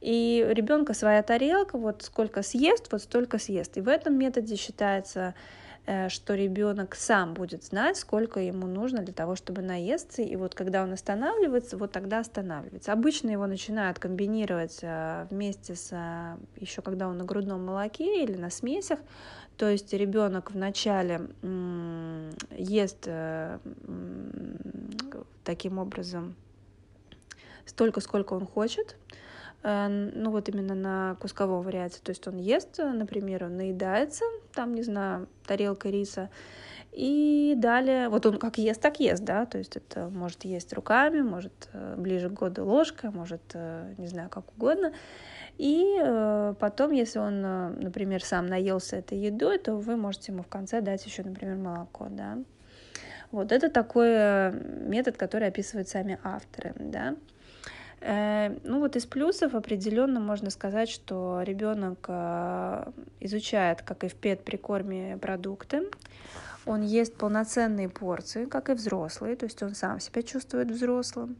И 0.00 0.46
ребенка 0.50 0.94
своя 0.94 1.22
тарелка, 1.22 1.78
вот 1.78 2.02
сколько 2.02 2.42
съест, 2.42 2.92
вот 2.92 3.02
столько 3.02 3.38
съест. 3.38 3.76
И 3.76 3.80
в 3.80 3.88
этом 3.88 4.18
методе 4.18 4.56
считается 4.56 5.34
что 6.08 6.34
ребенок 6.34 6.96
сам 6.96 7.34
будет 7.34 7.62
знать, 7.62 7.96
сколько 7.96 8.40
ему 8.40 8.66
нужно 8.66 9.02
для 9.02 9.14
того, 9.14 9.36
чтобы 9.36 9.62
наесться, 9.62 10.20
и 10.22 10.34
вот 10.34 10.54
когда 10.54 10.82
он 10.82 10.92
останавливается, 10.92 11.76
вот 11.76 11.92
тогда 11.92 12.18
останавливается. 12.18 12.92
Обычно 12.92 13.30
его 13.30 13.46
начинают 13.46 14.00
комбинировать 14.00 14.80
э, 14.82 15.26
вместе 15.30 15.76
с 15.76 15.90
э, 15.92 16.36
еще 16.60 16.82
когда 16.82 17.06
он 17.06 17.18
на 17.18 17.24
грудном 17.24 17.64
молоке 17.64 18.24
или 18.24 18.36
на 18.36 18.50
смесях, 18.50 18.98
то 19.56 19.68
есть 19.68 19.92
ребенок 19.92 20.50
вначале 20.50 21.28
ест 22.50 23.08
таким 25.44 25.78
образом 25.78 26.34
столько, 27.64 28.00
сколько 28.00 28.34
он 28.34 28.46
хочет, 28.46 28.96
Э, 29.08 29.25
ну 29.66 30.30
вот 30.30 30.48
именно 30.48 30.74
на 30.74 31.16
кусковом 31.20 31.62
варианте. 31.62 31.98
То 32.02 32.10
есть 32.10 32.26
он 32.28 32.36
ест, 32.36 32.78
например, 32.78 33.44
он 33.44 33.56
наедается, 33.56 34.24
там, 34.54 34.74
не 34.74 34.82
знаю, 34.82 35.28
тарелка 35.44 35.88
риса, 35.90 36.30
и 36.92 37.54
далее, 37.56 38.08
вот 38.08 38.24
он 38.26 38.38
как 38.38 38.58
ест, 38.58 38.80
так 38.80 39.00
ест, 39.00 39.24
да, 39.24 39.44
то 39.44 39.58
есть 39.58 39.76
это 39.76 40.08
может 40.08 40.44
есть 40.44 40.72
руками, 40.72 41.20
может 41.20 41.68
э, 41.72 41.94
ближе 41.98 42.30
к 42.30 42.34
году 42.34 42.64
ложкой, 42.64 43.10
может, 43.10 43.42
э, 43.54 43.92
не 43.98 44.06
знаю, 44.06 44.30
как 44.30 44.44
угодно. 44.56 44.92
И 45.58 46.54
потом, 46.60 46.92
если 46.92 47.18
он, 47.18 47.40
например, 47.40 48.22
сам 48.22 48.46
наелся 48.46 48.96
этой 48.96 49.18
едой, 49.18 49.58
то 49.58 49.74
вы 49.74 49.96
можете 49.96 50.32
ему 50.32 50.42
в 50.42 50.48
конце 50.48 50.82
дать 50.82 51.04
еще, 51.06 51.22
например, 51.22 51.56
молоко, 51.56 52.08
да. 52.10 52.38
Вот 53.30 53.52
это 53.52 53.70
такой 53.70 54.52
метод, 54.52 55.16
который 55.16 55.48
описывают 55.48 55.88
сами 55.88 56.18
авторы, 56.22 56.74
да. 56.78 57.16
Э, 58.00 58.56
ну 58.64 58.80
вот 58.80 58.96
из 58.96 59.06
плюсов 59.06 59.54
определенно 59.54 60.20
можно 60.20 60.50
сказать, 60.50 60.88
что 60.88 61.42
ребенок 61.42 62.04
э, 62.08 62.90
изучает, 63.20 63.82
как 63.82 64.04
и 64.04 64.08
в 64.08 64.14
пет 64.14 64.44
прикорме 64.44 65.16
продукты, 65.16 65.88
он 66.66 66.82
ест 66.82 67.14
полноценные 67.16 67.88
порции, 67.88 68.44
как 68.44 68.68
и 68.70 68.74
взрослые, 68.74 69.36
то 69.36 69.44
есть 69.44 69.62
он 69.62 69.74
сам 69.74 70.00
себя 70.00 70.22
чувствует 70.22 70.70
взрослым. 70.70 71.36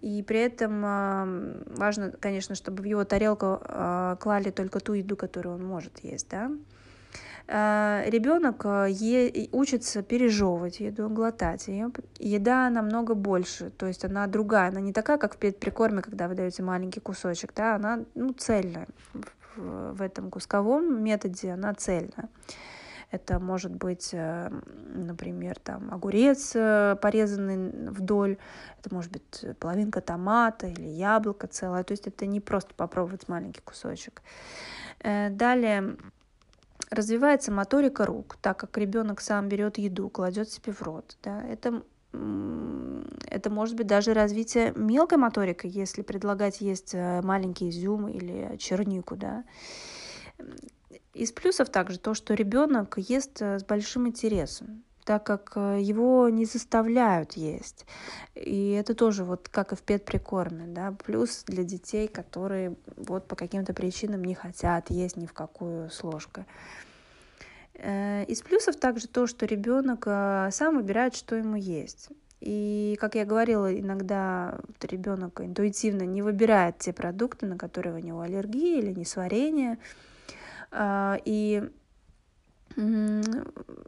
И 0.00 0.22
при 0.22 0.40
этом 0.40 0.84
э, 0.84 1.64
важно, 1.76 2.12
конечно, 2.12 2.54
чтобы 2.54 2.82
в 2.82 2.86
его 2.86 3.04
тарелку 3.04 3.60
клали 4.20 4.50
только 4.50 4.80
ту 4.80 4.92
еду, 4.92 5.16
которую 5.16 5.56
он 5.56 5.64
может 5.64 6.04
есть, 6.04 6.28
да. 6.30 6.50
Э, 7.50 8.04
ребенок 8.06 8.66
э, 8.66 8.88
е- 8.90 9.48
учится 9.52 10.02
пережевывать 10.02 10.80
еду, 10.80 11.08
глотать 11.08 11.68
ее. 11.68 11.90
Еда 12.18 12.68
намного 12.68 13.14
больше, 13.14 13.70
то 13.70 13.86
есть 13.86 14.04
она 14.04 14.26
другая, 14.26 14.68
она 14.68 14.80
не 14.80 14.92
такая, 14.92 15.16
как 15.16 15.34
в 15.34 15.38
прикорме, 15.38 16.02
когда 16.02 16.28
вы 16.28 16.34
даете 16.34 16.62
маленький 16.62 17.00
кусочек, 17.00 17.54
да, 17.54 17.76
она 17.76 18.04
ну, 18.14 18.34
цельная. 18.34 18.86
В 19.56 20.02
этом 20.02 20.30
кусковом 20.30 21.02
методе 21.02 21.50
она 21.50 21.72
цельная. 21.72 22.28
Это 23.10 23.38
может 23.38 23.74
быть, 23.74 24.10
э, 24.12 24.50
например, 24.94 25.58
там 25.58 25.90
огурец 25.90 26.52
порезанный 26.52 27.88
вдоль, 27.88 28.36
это 28.78 28.94
может 28.94 29.10
быть 29.10 29.46
половинка 29.58 30.02
томата 30.02 30.66
или 30.66 30.86
яблоко 30.86 31.46
целое. 31.46 31.82
То 31.82 31.92
есть 31.92 32.06
это 32.06 32.26
не 32.26 32.40
просто 32.40 32.74
попробовать 32.74 33.26
маленький 33.26 33.62
кусочек. 33.62 34.20
Далее 35.02 35.96
Развивается 36.90 37.52
моторика 37.52 38.06
рук, 38.06 38.36
так 38.40 38.58
как 38.58 38.76
ребенок 38.78 39.20
сам 39.20 39.48
берет 39.48 39.78
еду, 39.78 40.08
кладет 40.08 40.48
себе 40.48 40.72
в 40.72 40.82
рот. 40.82 41.16
Да? 41.22 41.42
Это, 41.44 41.82
это 43.26 43.50
может 43.50 43.76
быть 43.76 43.86
даже 43.86 44.14
развитие 44.14 44.72
мелкой 44.74 45.18
моторики, 45.18 45.66
если 45.66 46.02
предлагать 46.02 46.60
есть 46.60 46.94
э, 46.94 47.20
маленький 47.22 47.68
изюм 47.68 48.08
или 48.08 48.56
чернику. 48.56 49.16
Да? 49.16 49.44
Из 51.12 51.32
плюсов 51.32 51.68
также 51.68 51.98
то, 51.98 52.14
что 52.14 52.34
ребенок 52.34 52.96
ест 52.96 53.42
э, 53.42 53.58
с 53.58 53.64
большим 53.64 54.08
интересом 54.08 54.82
так 55.08 55.24
как 55.24 55.52
э, 55.56 55.78
его 55.80 56.28
не 56.28 56.44
заставляют 56.44 57.32
есть. 57.32 57.86
И 58.34 58.72
это 58.72 58.94
тоже 58.94 59.24
вот 59.24 59.48
как 59.48 59.72
и 59.72 59.74
в 59.74 59.80
пет-прикорме, 59.80 60.66
да, 60.66 60.94
плюс 61.02 61.44
для 61.46 61.64
детей, 61.64 62.08
которые 62.08 62.76
вот 62.94 63.26
по 63.26 63.34
каким-то 63.34 63.72
причинам 63.72 64.22
не 64.22 64.34
хотят 64.34 64.90
есть 64.90 65.16
ни 65.16 65.24
в 65.24 65.32
какую 65.32 65.88
с 65.88 66.04
ложкой. 66.04 66.44
Э, 67.72 68.24
из 68.24 68.42
плюсов 68.42 68.76
также 68.76 69.08
то, 69.08 69.26
что 69.26 69.46
ребенок 69.46 70.02
э, 70.04 70.50
сам 70.52 70.76
выбирает, 70.76 71.16
что 71.16 71.36
ему 71.36 71.56
есть. 71.56 72.10
И, 72.42 72.98
как 73.00 73.14
я 73.14 73.24
говорила, 73.24 73.74
иногда 73.74 74.60
ребенок 74.82 75.40
интуитивно 75.40 76.02
не 76.02 76.20
выбирает 76.20 76.76
те 76.76 76.92
продукты, 76.92 77.46
на 77.46 77.56
которые 77.56 77.94
у 77.94 77.98
него 77.98 78.20
аллергия 78.20 78.78
или 78.78 78.92
несварение. 78.92 79.78
И 81.24 81.70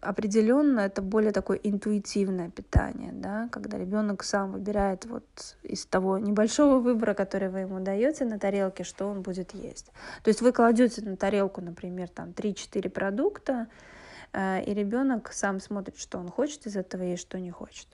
определенно 0.00 0.80
это 0.80 1.02
более 1.02 1.32
такое 1.32 1.58
интуитивное 1.62 2.50
питание, 2.50 3.12
да, 3.12 3.48
когда 3.52 3.78
ребенок 3.78 4.24
сам 4.24 4.52
выбирает 4.52 5.04
вот 5.06 5.24
из 5.62 5.86
того 5.86 6.18
небольшого 6.18 6.80
выбора, 6.80 7.14
который 7.14 7.50
вы 7.50 7.60
ему 7.60 7.80
даете 7.80 8.24
на 8.24 8.38
тарелке, 8.38 8.84
что 8.84 9.06
он 9.06 9.22
будет 9.22 9.54
есть. 9.54 9.92
То 10.24 10.28
есть 10.28 10.40
вы 10.40 10.52
кладете 10.52 11.02
на 11.02 11.16
тарелку, 11.16 11.60
например, 11.60 12.08
там 12.08 12.30
3-4 12.30 12.88
продукта, 12.88 13.68
э, 14.32 14.64
и 14.64 14.74
ребенок 14.74 15.32
сам 15.32 15.60
смотрит, 15.60 15.98
что 15.98 16.18
он 16.18 16.28
хочет 16.28 16.66
из 16.66 16.76
этого 16.76 17.02
и 17.02 17.16
что 17.16 17.38
не 17.38 17.50
хочет. 17.50 17.86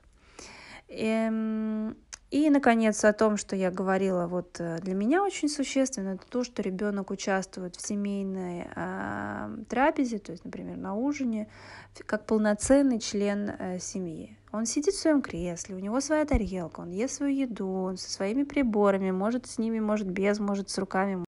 И, 0.88 1.05
эм, 1.05 1.96
и, 2.37 2.51
наконец, 2.51 3.03
о 3.05 3.14
том, 3.14 3.38
что 3.38 3.57
я 3.57 3.70
говорила, 3.70 4.27
вот 4.27 4.57
э, 4.59 4.79
для 4.81 4.94
меня 4.94 5.22
очень 5.22 5.49
существенно, 5.49 6.11
это 6.11 6.27
то, 6.29 6.44
что 6.44 6.61
ребенок 6.61 7.11
участвует 7.11 7.77
в 7.77 7.87
семейной 7.87 8.66
э, 8.77 9.57
трапезе, 9.70 10.18
то 10.18 10.33
есть, 10.33 10.44
например, 10.44 10.77
на 10.77 10.94
ужине, 10.94 11.49
как 12.05 12.27
полноценный 12.27 13.01
член 13.01 13.53
э, 13.59 13.79
семьи. 13.79 14.37
Он 14.53 14.66
сидит 14.66 14.94
в 14.94 15.01
своем 15.01 15.22
кресле, 15.22 15.77
у 15.77 15.79
него 15.79 16.01
своя 16.01 16.27
тарелка, 16.27 16.81
он 16.81 16.90
ест 16.90 17.14
свою 17.14 17.35
еду, 17.35 17.68
он 17.68 17.96
со 17.96 18.11
своими 18.11 18.42
приборами, 18.42 19.11
может 19.11 19.46
с 19.46 19.57
ними, 19.57 19.81
может 19.81 20.07
без, 20.07 20.38
может 20.38 20.68
с 20.68 20.77
руками. 20.77 21.25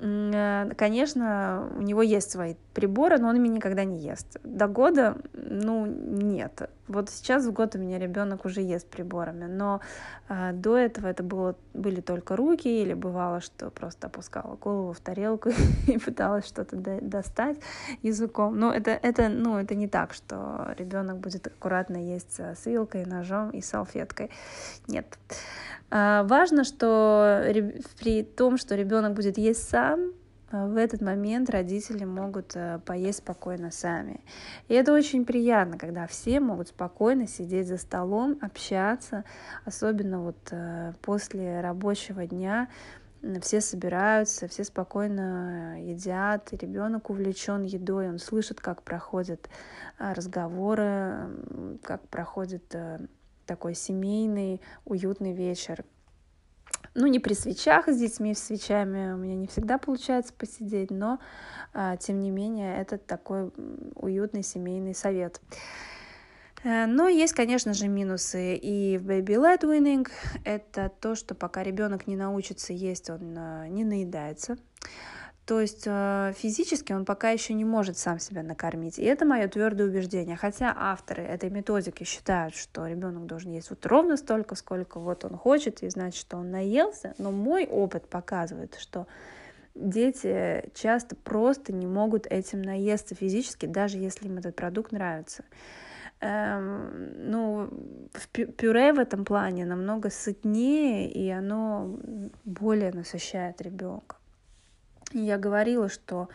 Э, 0.00 0.70
конечно, 0.76 1.68
у 1.76 1.82
него 1.82 2.02
есть 2.02 2.30
свои 2.30 2.54
приборы, 2.72 3.18
но 3.18 3.28
он 3.28 3.36
ими 3.36 3.48
никогда 3.48 3.84
не 3.84 3.98
ест. 3.98 4.38
До 4.44 4.68
года, 4.68 5.16
ну, 5.32 5.86
нет. 5.86 6.70
Вот 6.86 7.10
сейчас 7.10 7.44
в 7.44 7.52
год 7.52 7.74
у 7.74 7.78
меня 7.78 7.98
ребенок 7.98 8.44
уже 8.44 8.60
ест 8.60 8.88
приборами, 8.88 9.46
но 9.46 9.80
э, 10.28 10.52
до 10.52 10.76
этого 10.76 11.08
это 11.08 11.22
было, 11.22 11.56
были 11.74 12.00
только 12.00 12.36
руки, 12.36 12.68
или 12.68 12.94
бывало, 12.94 13.40
что 13.40 13.70
просто 13.70 14.06
опускала 14.06 14.54
голову 14.54 14.92
в 14.92 15.00
тарелку 15.00 15.50
и 15.88 15.98
пыталась 15.98 16.46
что-то 16.46 16.76
до, 16.76 17.00
достать 17.00 17.58
языком. 18.02 18.56
Но 18.56 18.72
это, 18.72 18.92
это, 18.92 19.28
ну, 19.28 19.58
это 19.58 19.74
не 19.74 19.88
так, 19.88 20.14
что 20.14 20.74
ребенок 20.78 21.18
будет 21.18 21.48
аккуратно 21.48 21.96
есть 21.96 22.38
с 22.38 22.66
вилкой, 22.66 23.04
ножом 23.04 23.50
и 23.50 23.60
салфеткой. 23.60 24.30
Нет. 24.86 25.18
А, 25.90 26.24
важно, 26.24 26.64
что 26.64 27.42
при 27.98 28.22
том, 28.22 28.58
что 28.58 28.74
ребенок 28.74 29.14
будет 29.14 29.38
есть 29.38 29.68
сам, 29.68 29.87
а, 30.50 30.66
в 30.66 30.76
этот 30.76 31.00
момент 31.00 31.50
родители 31.50 32.04
могут 32.04 32.56
э, 32.56 32.80
поесть 32.84 33.18
спокойно 33.18 33.70
сами. 33.70 34.20
И 34.68 34.74
это 34.74 34.92
очень 34.92 35.24
приятно, 35.24 35.78
когда 35.78 36.06
все 36.06 36.40
могут 36.40 36.68
спокойно 36.68 37.26
сидеть 37.26 37.68
за 37.68 37.76
столом, 37.76 38.38
общаться, 38.40 39.24
особенно 39.64 40.22
вот 40.22 40.48
э, 40.50 40.94
после 41.02 41.60
рабочего 41.60 42.26
дня 42.26 42.68
все 43.42 43.60
собираются, 43.60 44.46
все 44.48 44.64
спокойно 44.64 45.82
едят, 45.82 46.52
ребенок 46.52 47.10
увлечен 47.10 47.62
едой, 47.62 48.08
он 48.08 48.18
слышит, 48.18 48.60
как 48.60 48.82
проходят 48.82 49.48
а, 49.98 50.14
разговоры, 50.14 51.28
как 51.82 52.06
проходит 52.08 52.74
э, 52.74 52.98
такой 53.44 53.74
семейный, 53.74 54.60
уютный 54.84 55.32
вечер. 55.32 55.84
Ну, 56.94 57.06
не 57.06 57.20
при 57.20 57.34
свечах 57.34 57.88
с 57.88 57.96
детьми, 57.96 58.34
с 58.34 58.42
свечами 58.44 59.12
у 59.12 59.16
меня 59.16 59.36
не 59.36 59.46
всегда 59.46 59.78
получается 59.78 60.32
посидеть, 60.32 60.90
но, 60.90 61.20
а, 61.72 61.96
тем 61.96 62.20
не 62.20 62.30
менее, 62.30 62.80
это 62.80 62.98
такой 62.98 63.52
уютный 63.94 64.42
семейный 64.42 64.94
совет. 64.94 65.40
Э, 66.64 66.86
но 66.86 67.08
есть, 67.08 67.34
конечно 67.34 67.72
же, 67.72 67.88
минусы 67.88 68.56
и 68.56 68.98
в 68.98 69.08
baby 69.08 69.36
led 69.36 69.60
weaning. 69.60 70.08
Это 70.44 70.90
то, 71.00 71.14
что 71.14 71.34
пока 71.34 71.62
ребенок 71.62 72.06
не 72.06 72.16
научится 72.16 72.72
есть, 72.72 73.10
он 73.10 73.36
а, 73.38 73.68
не 73.68 73.84
наедается. 73.84 74.56
То 75.48 75.62
есть 75.62 75.84
э, 75.86 76.34
физически 76.36 76.92
он 76.92 77.06
пока 77.06 77.30
еще 77.30 77.54
не 77.54 77.64
может 77.64 77.96
сам 77.96 78.18
себя 78.18 78.42
накормить. 78.42 78.98
И 78.98 79.02
это 79.02 79.24
мое 79.24 79.48
твердое 79.48 79.86
убеждение. 79.86 80.36
Хотя 80.36 80.74
авторы 80.76 81.22
этой 81.22 81.48
методики 81.48 82.04
считают, 82.04 82.54
что 82.54 82.86
ребенок 82.86 83.24
должен 83.24 83.52
есть 83.52 83.70
вот 83.70 83.86
ровно 83.86 84.18
столько, 84.18 84.56
сколько 84.56 85.00
вот 85.00 85.24
он 85.24 85.38
хочет, 85.38 85.82
и 85.82 85.88
значит, 85.88 86.20
что 86.20 86.36
он 86.36 86.50
наелся. 86.50 87.14
Но 87.16 87.32
мой 87.32 87.64
опыт 87.64 88.06
показывает, 88.10 88.76
что 88.78 89.06
дети 89.74 90.68
часто 90.74 91.16
просто 91.16 91.72
не 91.72 91.86
могут 91.86 92.26
этим 92.26 92.60
наесться 92.60 93.14
физически, 93.14 93.64
даже 93.64 93.96
если 93.96 94.26
им 94.26 94.36
этот 94.36 94.54
продукт 94.54 94.92
нравится. 94.92 95.44
Эм, 96.20 97.30
ну, 97.30 97.70
пюре 98.32 98.92
в 98.92 98.98
этом 98.98 99.24
плане 99.24 99.64
намного 99.64 100.10
сытнее, 100.10 101.10
и 101.10 101.30
оно 101.30 101.98
более 102.44 102.92
насыщает 102.92 103.62
ребенка. 103.62 104.16
Я 105.12 105.38
говорила, 105.38 105.88
что 105.88 106.28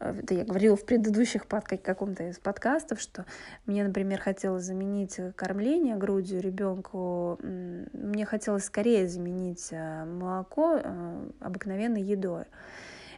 это 0.00 0.34
я 0.34 0.44
говорила 0.44 0.76
в 0.76 0.84
предыдущих 0.84 1.46
подкастах, 1.46 1.84
каком-то 1.84 2.28
из 2.28 2.38
подкастов, 2.38 3.00
что 3.00 3.24
мне, 3.66 3.82
например, 3.84 4.20
хотелось 4.20 4.64
заменить 4.64 5.18
кормление 5.34 5.96
грудью 5.96 6.40
ребенку, 6.40 7.38
мне 7.42 8.24
хотелось 8.24 8.64
скорее 8.64 9.08
заменить 9.08 9.68
э, 9.72 10.04
молоко 10.04 10.78
э, 10.82 11.30
обыкновенной 11.40 12.02
едой. 12.02 12.44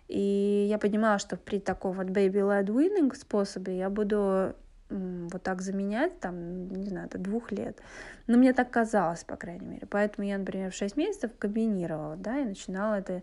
И 0.09 0.67
я 0.69 0.79
понимала, 0.79 1.19
что 1.19 1.37
при 1.37 1.61
таком 1.61 1.97
вот 1.97 2.07
baby-led 2.07 2.67
weaning 2.67 3.15
способе 3.15 3.77
я 3.77 3.91
буду 3.91 4.55
вот 4.91 5.43
так 5.43 5.63
заменять, 5.63 6.19
там, 6.19 6.69
не 6.69 6.89
знаю, 6.89 7.09
до 7.09 7.19
двух 7.19 7.53
лет. 7.53 7.79
Но 8.27 8.37
мне 8.37 8.53
так 8.53 8.71
казалось, 8.71 9.23
по 9.23 9.37
крайней 9.37 9.67
мере. 9.67 9.87
Поэтому 9.89 10.27
я, 10.27 10.37
например, 10.37 10.73
в 10.73 10.75
6 10.75 10.97
месяцев 10.97 11.31
комбинировала, 11.39 12.17
да, 12.17 12.41
и 12.41 12.45
начинала 12.45 12.95
это 12.95 13.23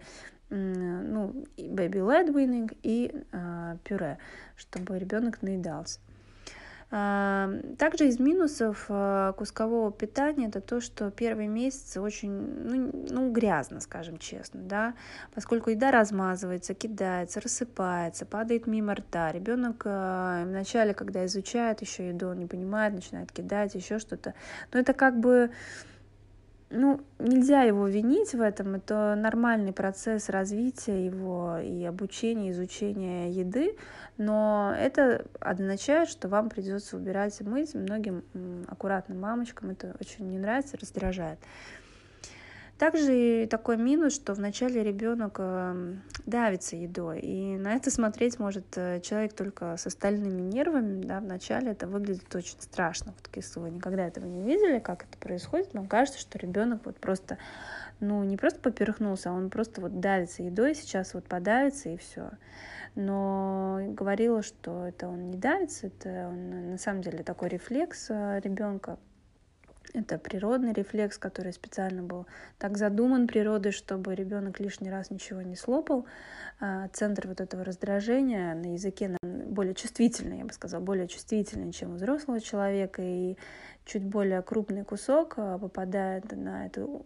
ну, 0.50 1.46
baby 1.58 2.00
led 2.00 2.34
weaning 2.34 2.78
и 2.84 3.12
э, 3.32 3.78
пюре, 3.84 4.18
чтобы 4.56 4.98
ребенок 4.98 5.42
наедался. 5.42 6.00
Э, 6.90 7.62
также 7.78 8.08
из 8.08 8.18
минусов 8.18 8.86
э, 8.88 9.34
кускового 9.38 9.92
питания 9.92 10.48
это 10.48 10.62
то, 10.62 10.80
что 10.80 11.12
первые 11.12 11.50
месяцы 11.50 12.00
очень 12.00 12.32
ну, 12.32 13.06
ну, 13.10 13.32
грязно, 13.32 13.82
скажем 13.82 14.18
честно, 14.18 14.62
да, 14.62 14.94
поскольку 15.36 15.70
еда 15.70 15.92
размазывается, 15.92 16.74
кидается, 16.74 17.42
рассыпается, 17.42 18.26
падает 18.26 18.68
мимо 18.68 18.96
рта. 18.96 19.32
Ребенок 19.34 19.84
вначале, 19.84 20.94
когда 20.94 21.26
изучает 21.26 21.82
еще 21.82 22.08
еду, 22.08 22.30
он 22.30 22.40
не 22.40 22.46
понимает, 22.46 22.94
начинает 22.94 23.32
кидать, 23.34 23.76
еще 23.76 24.00
что-то. 24.00 24.34
Но 24.72 24.80
это 24.80 24.94
как 24.94 25.20
бы 25.20 25.52
ну, 26.70 27.00
нельзя 27.20 27.62
его 27.64 27.88
винить 27.88 28.34
в 28.34 28.42
этом, 28.42 28.76
это 28.76 29.16
нормальный 29.16 29.72
процесс 29.72 30.30
развития 30.30 31.06
его 31.06 31.58
и 31.60 31.84
обучения, 31.86 32.52
изучения 32.52 33.32
еды, 33.32 33.78
но 34.18 34.76
это 34.78 35.26
означает, 35.40 36.10
что 36.10 36.28
вам 36.28 36.50
придется 36.50 36.98
убирать 36.98 37.40
и 37.40 37.44
мыть. 37.44 37.74
Многим 37.74 38.24
аккуратным 38.68 39.20
мамочкам 39.20 39.70
это 39.70 39.96
очень 40.02 40.28
не 40.28 40.40
нравится, 40.40 40.78
раздражает. 40.78 41.40
Также 42.78 43.48
такой 43.50 43.76
минус, 43.78 44.14
что 44.14 44.36
вначале 44.36 44.84
ребенок 44.84 45.38
эм, 45.40 46.04
давится 46.28 46.76
едой, 46.76 47.20
и 47.20 47.58
на 47.58 47.74
это 47.74 47.90
смотреть 47.90 48.38
может 48.38 48.66
э, 48.78 49.02
человек 49.02 49.34
только 49.34 49.78
с 49.78 49.88
остальными 49.88 50.42
нервами, 50.42 51.04
да, 51.04 51.20
вначале 51.20 51.72
это 51.72 51.88
выглядит 51.88 52.36
очень 52.36 52.62
страшно, 52.62 53.16
вот 53.18 53.36
если 53.36 53.60
вы 53.60 53.72
никогда 53.72 54.06
этого 54.06 54.26
не 54.26 54.44
видели, 54.44 54.78
как 54.78 55.06
это 55.06 55.18
происходит, 55.18 55.74
вам 55.74 55.88
кажется, 55.88 56.20
что 56.20 56.38
ребенок 56.38 56.82
вот 56.86 56.98
просто, 56.98 57.40
ну, 58.00 58.24
не 58.24 58.38
просто 58.38 58.60
поперхнулся, 58.60 59.32
а 59.32 59.34
он 59.34 59.50
просто 59.50 59.82
вот 59.82 60.00
давится 60.00 60.44
едой, 60.44 60.76
сейчас 60.76 61.16
вот 61.16 61.26
подавится 61.26 61.90
и 61.90 61.98
все. 61.98 62.30
Но 62.94 63.80
говорила, 63.90 64.44
что 64.44 64.86
это 64.86 65.08
он 65.08 65.32
не 65.32 65.38
давится, 65.38 65.88
это 65.88 66.28
он, 66.30 66.72
на 66.72 66.78
самом 66.78 67.02
деле 67.02 67.24
такой 67.24 67.50
рефлекс 67.50 68.08
э, 68.10 68.40
ребенка, 68.44 69.00
это 69.94 70.18
природный 70.18 70.74
рефлекс, 70.74 71.18
который 71.18 71.54
специально 71.54 72.04
был 72.04 72.28
так 72.58 72.78
задуман 72.78 73.28
природой, 73.28 73.72
чтобы 73.72 74.16
ребенок 74.16 74.60
лишний 74.60 74.90
раз 74.90 75.10
ничего 75.10 75.42
не 75.42 75.56
слопал. 75.56 76.06
А, 76.60 76.88
центр 76.90 77.28
вот 77.28 77.42
этого 77.42 77.64
раздражения 77.64 78.56
на 78.56 78.74
языке 78.74 79.18
более 79.24 79.76
чувствительный, 79.76 80.40
я 80.40 80.46
бы 80.46 80.54
сказала, 80.54 80.82
более 80.82 81.08
чувствительный, 81.08 81.72
чем 81.72 81.94
у 81.94 81.96
взрослого 81.96 82.40
человека. 82.40 83.02
И 83.02 83.38
чуть 83.88 84.04
более 84.04 84.42
крупный 84.42 84.84
кусок 84.84 85.36
а, 85.38 85.58
попадает 85.58 86.32
на 86.34 86.66
эту 86.66 87.06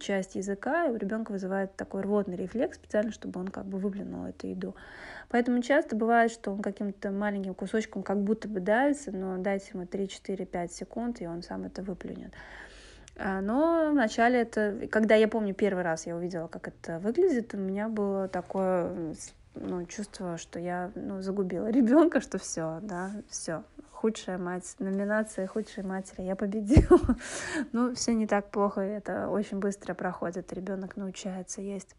часть 0.00 0.34
языка, 0.34 0.86
и 0.86 0.90
у 0.90 0.96
ребенка 0.96 1.32
вызывает 1.32 1.76
такой 1.76 2.02
рвотный 2.02 2.36
рефлекс 2.36 2.76
специально, 2.76 3.12
чтобы 3.12 3.40
он 3.40 3.48
как 3.48 3.66
бы 3.66 3.78
выплюнул 3.78 4.24
эту 4.24 4.46
еду. 4.46 4.74
Поэтому 5.28 5.60
часто 5.62 5.94
бывает, 5.94 6.30
что 6.30 6.52
он 6.52 6.62
каким-то 6.62 7.10
маленьким 7.10 7.54
кусочком 7.54 8.02
как 8.02 8.22
будто 8.22 8.48
бы 8.48 8.60
давится, 8.60 9.12
но 9.12 9.36
дайте 9.36 9.72
ему 9.74 9.86
3, 9.86 10.08
4, 10.08 10.46
5 10.46 10.72
секунд, 10.72 11.20
и 11.20 11.26
он 11.26 11.42
сам 11.42 11.64
это 11.64 11.82
выплюнет. 11.82 12.32
А, 13.16 13.40
но 13.42 13.90
вначале 13.90 14.40
это, 14.40 14.88
когда 14.90 15.14
я 15.16 15.28
помню 15.28 15.54
первый 15.54 15.82
раз 15.82 16.06
я 16.06 16.16
увидела, 16.16 16.48
как 16.48 16.68
это 16.68 16.98
выглядит, 16.98 17.52
у 17.54 17.58
меня 17.58 17.88
было 17.88 18.28
такое 18.28 19.14
ну, 19.54 19.84
чувство, 19.84 20.38
что 20.38 20.58
я 20.58 20.90
ну, 20.94 21.20
загубила 21.20 21.66
ребенка, 21.70 22.20
что 22.20 22.38
все, 22.38 22.78
да, 22.82 23.12
все, 23.28 23.64
худшая 24.00 24.38
мать, 24.38 24.76
номинация 24.78 25.46
худшей 25.46 25.84
матери, 25.84 26.22
я 26.22 26.34
победила. 26.34 27.16
ну, 27.72 27.94
все 27.94 28.14
не 28.14 28.26
так 28.26 28.50
плохо, 28.50 28.80
это 28.80 29.28
очень 29.28 29.58
быстро 29.58 29.92
проходит, 29.92 30.54
ребенок 30.54 30.96
научается 30.96 31.60
есть. 31.60 31.94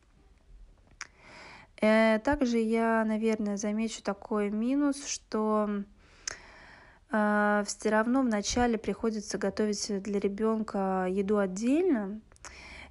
Э, 1.80 2.18
также 2.20 2.58
я, 2.58 3.06
наверное, 3.06 3.56
замечу 3.56 4.02
такой 4.02 4.50
минус, 4.50 5.06
что 5.06 5.84
э, 7.12 7.64
все 7.68 7.90
равно 7.90 8.22
вначале 8.22 8.80
приходится 8.80 9.38
готовить 9.38 10.02
для 10.02 10.20
ребенка 10.20 11.06
еду 11.08 11.38
отдельно, 11.38 12.20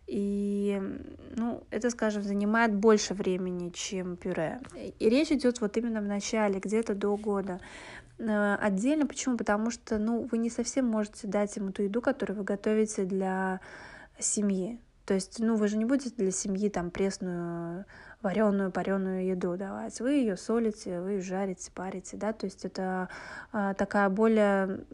и 0.07 0.81
ну, 1.37 1.63
это, 1.71 1.91
скажем, 1.91 2.23
занимает 2.23 2.75
больше 2.75 3.15
времени, 3.15 3.71
чем 3.71 4.17
пюре. 4.17 4.61
И 4.99 5.09
речь 5.09 5.31
идет 5.31 5.61
вот 5.61 5.77
именно 5.77 6.01
в 6.01 6.05
начале, 6.05 6.59
где-то 6.59 6.97
до 6.97 7.17
года. 7.17 7.61
Э, 8.21 8.57
отдельно 8.61 9.07
почему? 9.07 9.37
Потому 9.37 9.71
что 9.71 9.99
ну, 9.99 10.29
вы 10.31 10.39
не 10.39 10.51
совсем 10.51 10.87
можете 10.87 11.27
дать 11.27 11.57
ему 11.57 11.73
ту 11.73 11.83
еду, 11.83 12.01
которую 12.01 12.39
вы 12.39 12.45
готовите 12.45 13.05
для 13.05 13.61
семьи. 14.19 14.81
То 15.07 15.15
есть, 15.15 15.41
ну, 15.41 15.57
вы 15.57 15.67
же 15.67 15.77
не 15.77 15.85
будете 15.85 16.15
для 16.15 16.31
семьи 16.31 16.69
там 16.69 16.91
пресную 16.91 17.85
вареную, 18.23 18.71
пареную 18.71 19.27
еду 19.27 19.57
давать. 19.57 19.99
Вы 20.01 20.13
ее 20.13 20.37
солите, 20.37 21.01
вы 21.01 21.13
ее 21.13 21.21
жарите, 21.23 21.73
парите, 21.75 22.17
да, 22.17 22.33
то 22.33 22.45
есть 22.45 22.65
это 22.65 23.09
а, 23.51 23.75
такая 23.75 24.09
более 24.11 24.85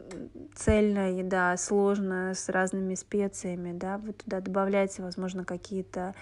цельная 0.55 1.11
еда, 1.11 1.55
сложная, 1.57 2.33
с 2.33 2.49
разными 2.49 2.95
специями, 2.95 3.77
да, 3.77 3.97
вы 3.97 4.13
туда 4.13 4.39
добавляете, 4.39 5.03
возможно, 5.03 5.43
какие-то 5.43 6.15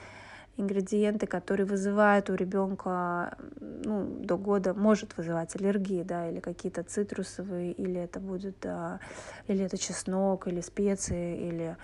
ингредиенты, 0.57 1.27
которые 1.27 1.65
вызывают 1.65 2.29
у 2.29 2.35
ребенка 2.35 3.37
ну, 3.59 4.05
до 4.19 4.37
года, 4.37 4.73
может 4.73 5.17
вызывать 5.17 5.55
аллергии, 5.55 6.03
да, 6.03 6.29
или 6.29 6.39
какие-то 6.39 6.83
цитрусовые, 6.83 7.73
или 7.73 7.99
это 7.99 8.19
будет, 8.19 8.65
а, 8.65 8.99
или 9.47 9.65
это 9.65 9.77
чеснок, 9.77 10.47
или 10.47 10.61
специи, 10.61 11.47
или 11.47 11.77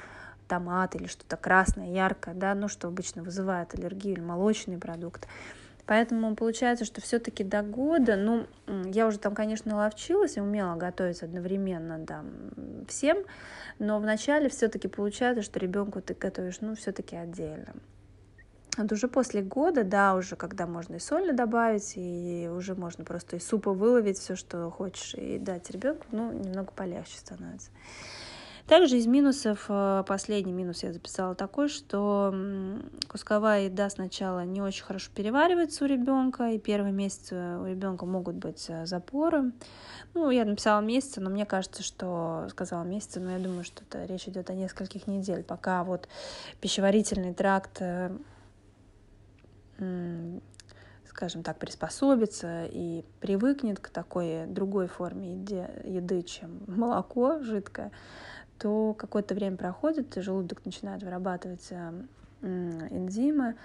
томат 0.48 0.96
или 0.96 1.08
что-то 1.08 1.38
красное, 1.38 1.92
яркое, 1.92 2.34
да, 2.34 2.54
ну, 2.56 2.68
что 2.68 2.90
обычно 2.90 3.24
вызывает 3.24 3.74
аллергию 3.74 4.16
или 4.16 4.22
молочный 4.22 4.78
продукт. 4.78 5.26
Поэтому 5.86 6.36
получается, 6.36 6.86
что 6.86 7.02
все-таки 7.02 7.44
до 7.44 7.64
года, 7.64 8.16
ну, 8.16 8.46
я 8.86 9.08
уже 9.08 9.18
там, 9.18 9.34
конечно, 9.34 9.76
ловчилась 9.78 10.38
и 10.38 10.42
умела 10.42 10.76
готовить 10.76 11.24
одновременно, 11.24 11.98
да, 11.98 12.24
всем, 12.88 13.18
но 13.80 14.00
вначале 14.00 14.50
все-таки 14.50 14.88
получается, 14.88 15.42
что 15.42 15.60
ребенку 15.60 16.02
ты 16.02 16.14
готовишь, 16.14 16.62
ну, 16.62 16.76
все-таки 16.76 17.16
отдельно. 17.16 17.74
Вот 18.78 18.92
уже 18.92 19.08
после 19.08 19.42
года, 19.42 19.84
да, 19.84 20.16
уже 20.16 20.36
когда 20.36 20.66
можно 20.66 20.96
и 20.96 21.00
соль 21.00 21.34
добавить, 21.34 21.94
и 21.96 22.50
уже 22.50 22.74
можно 22.74 23.04
просто 23.04 23.36
из 23.36 23.46
супа 23.46 23.74
выловить 23.74 24.18
все, 24.18 24.36
что 24.36 24.70
хочешь, 24.72 25.14
и 25.16 25.38
дать 25.38 25.70
ребенку, 25.72 26.06
ну, 26.12 26.32
немного 26.32 26.72
полегче 26.72 27.18
становится. 27.18 27.70
Также 28.68 28.98
из 28.98 29.08
минусов, 29.08 29.66
э, 29.68 30.04
последний 30.08 30.54
минус 30.54 30.84
я 30.84 30.94
записала 30.94 31.36
такой, 31.36 31.68
что 31.68 32.34
кусковая 33.10 33.66
еда 33.66 33.90
сначала 33.90 34.46
не 34.46 34.62
очень 34.62 34.86
хорошо 34.86 35.12
переваривается 35.14 35.84
у 35.84 35.88
ребенка, 35.88 36.52
и 36.52 36.60
первые 36.60 36.94
месяцы 36.94 37.36
у 37.36 37.66
ребенка 37.66 38.06
могут 38.06 38.36
быть 38.36 38.68
э, 38.70 38.86
запоры. 38.86 39.52
Ну, 40.14 40.30
я 40.30 40.46
написала 40.46 40.80
месяцы, 40.80 41.20
но 41.20 41.30
мне 41.30 41.46
кажется, 41.46 41.84
что 41.84 42.48
сказала 42.50 42.84
месяцы, 42.84 43.20
но 43.20 43.32
я 43.32 43.40
думаю, 43.40 43.66
что 43.66 43.84
это 43.84 44.06
речь 44.06 44.30
идет 44.30 44.50
о 44.50 44.54
нескольких 44.54 45.06
недель, 45.06 45.44
пока 45.44 45.84
вот 45.84 46.08
пищеварительный 46.62 47.34
тракт 47.34 47.82
э, 47.82 48.16
скажем 51.12 51.44
так, 51.44 51.60
приспособится 51.60 52.66
и 52.66 53.04
привыкнет 53.20 53.80
к 53.80 53.90
такой 53.90 54.46
другой 54.48 54.88
форме 54.88 55.34
еды, 55.34 55.68
еды 55.84 56.22
чем 56.24 56.62
молоко 56.68 57.40
жидкое, 57.42 57.92
то 58.58 58.94
какое-то 58.94 59.36
время 59.36 59.58
проходит, 59.58 60.14
желудок 60.16 60.64
начинает 60.66 61.04
вырабатывать 61.04 61.68
э, 61.72 62.06
энзимы, 62.42 63.56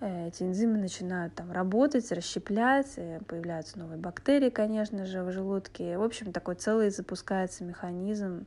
э, 0.00 0.28
эти 0.28 0.42
энзимы 0.42 0.76
начинают 0.78 1.34
там 1.34 1.50
работать, 1.52 2.12
расщеплять, 2.12 2.92
э, 2.96 3.20
появляются 3.26 3.78
новые 3.78 3.98
бактерии, 3.98 4.50
конечно 4.50 5.06
же, 5.06 5.22
в 5.22 5.32
желудке. 5.32 5.96
В 5.96 6.02
общем, 6.02 6.32
такой 6.32 6.56
целый 6.56 6.90
запускается 6.90 7.64
механизм 7.64 8.46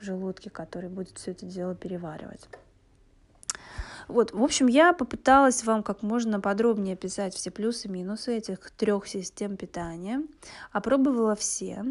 в 0.00 0.04
желудке, 0.04 0.48
который 0.48 0.88
будет 0.88 1.18
все 1.18 1.32
это 1.32 1.44
дело 1.44 1.74
переваривать. 1.74 2.48
Вот, 4.10 4.32
в 4.32 4.42
общем, 4.42 4.66
я 4.66 4.92
попыталась 4.92 5.64
вам 5.64 5.82
как 5.82 6.02
можно 6.02 6.40
подробнее 6.40 6.94
описать 6.94 7.34
все 7.34 7.50
плюсы 7.50 7.88
и 7.88 7.90
минусы 7.90 8.36
этих 8.36 8.70
трех 8.72 9.06
систем 9.06 9.56
питания. 9.56 10.22
Опробовала 10.72 11.36
все. 11.36 11.84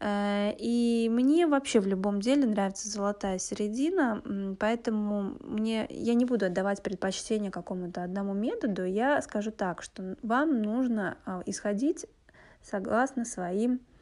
Э, 0.00 0.52
и 0.58 1.08
мне 1.10 1.46
вообще 1.46 1.80
в 1.80 1.86
любом 1.86 2.20
деле 2.20 2.46
нравится 2.46 2.88
золотая 2.88 3.38
середина, 3.38 4.22
поэтому 4.60 5.36
мне, 5.40 5.86
я 5.90 6.14
не 6.14 6.24
буду 6.24 6.46
отдавать 6.46 6.82
предпочтение 6.82 7.50
какому-то 7.50 8.02
одному 8.02 8.34
методу. 8.34 8.84
Я 8.84 9.20
скажу 9.22 9.50
так, 9.50 9.82
что 9.82 10.16
вам 10.22 10.62
нужно 10.62 11.16
а, 11.24 11.42
исходить 11.46 12.06
согласно 12.62 13.24
своим 13.24 13.80
Э, 13.80 13.93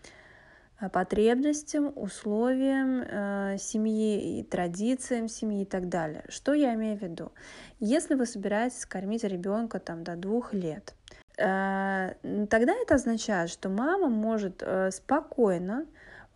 потребностям, 0.89 1.93
условиям 1.95 3.03
э, 3.03 3.57
семьи 3.59 4.41
и 4.41 4.43
традициям 4.43 5.29
семьи 5.29 5.63
и 5.63 5.67
так 5.67 5.89
далее. 5.89 6.25
Что 6.29 6.55
я 6.55 6.75
имею 6.75 6.99
в 6.99 7.03
виду? 7.03 7.33
Если 7.81 8.15
вы 8.15 8.27
собираетесь 8.27 8.87
кормить 8.87 9.25
ребенка 9.25 9.79
там 9.79 10.05
до 10.05 10.17
двух 10.17 10.53
лет, 10.53 10.95
э, 11.39 12.15
тогда 12.51 12.73
это 12.75 12.95
означает, 12.95 13.51
что 13.51 13.69
мама 13.69 14.09
может 14.09 14.63
э, 14.63 14.91
спокойно 14.91 15.87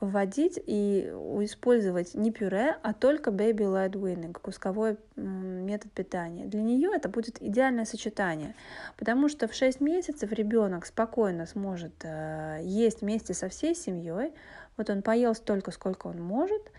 вводить 0.00 0.60
и 0.64 1.10
использовать 1.40 2.14
не 2.14 2.30
пюре, 2.30 2.76
а 2.82 2.92
только 2.92 3.30
baby 3.30 3.60
led 3.60 3.92
weaning, 3.92 4.34
кусковой 4.34 4.98
метод 5.16 5.90
питания. 5.92 6.44
Для 6.44 6.62
нее 6.62 6.90
это 6.94 7.08
будет 7.08 7.40
идеальное 7.40 7.86
сочетание, 7.86 8.54
потому 8.98 9.28
что 9.28 9.48
в 9.48 9.54
6 9.54 9.80
месяцев 9.80 10.32
ребенок 10.32 10.84
спокойно 10.84 11.46
сможет 11.46 11.94
э, 12.04 12.58
есть 12.62 13.00
вместе 13.00 13.32
со 13.32 13.48
всей 13.48 13.74
семьей. 13.74 14.32
Вот 14.76 14.90
он 14.90 15.00
поел 15.00 15.34
столько, 15.34 15.70
сколько 15.70 16.08
он 16.08 16.20
может, 16.20 16.70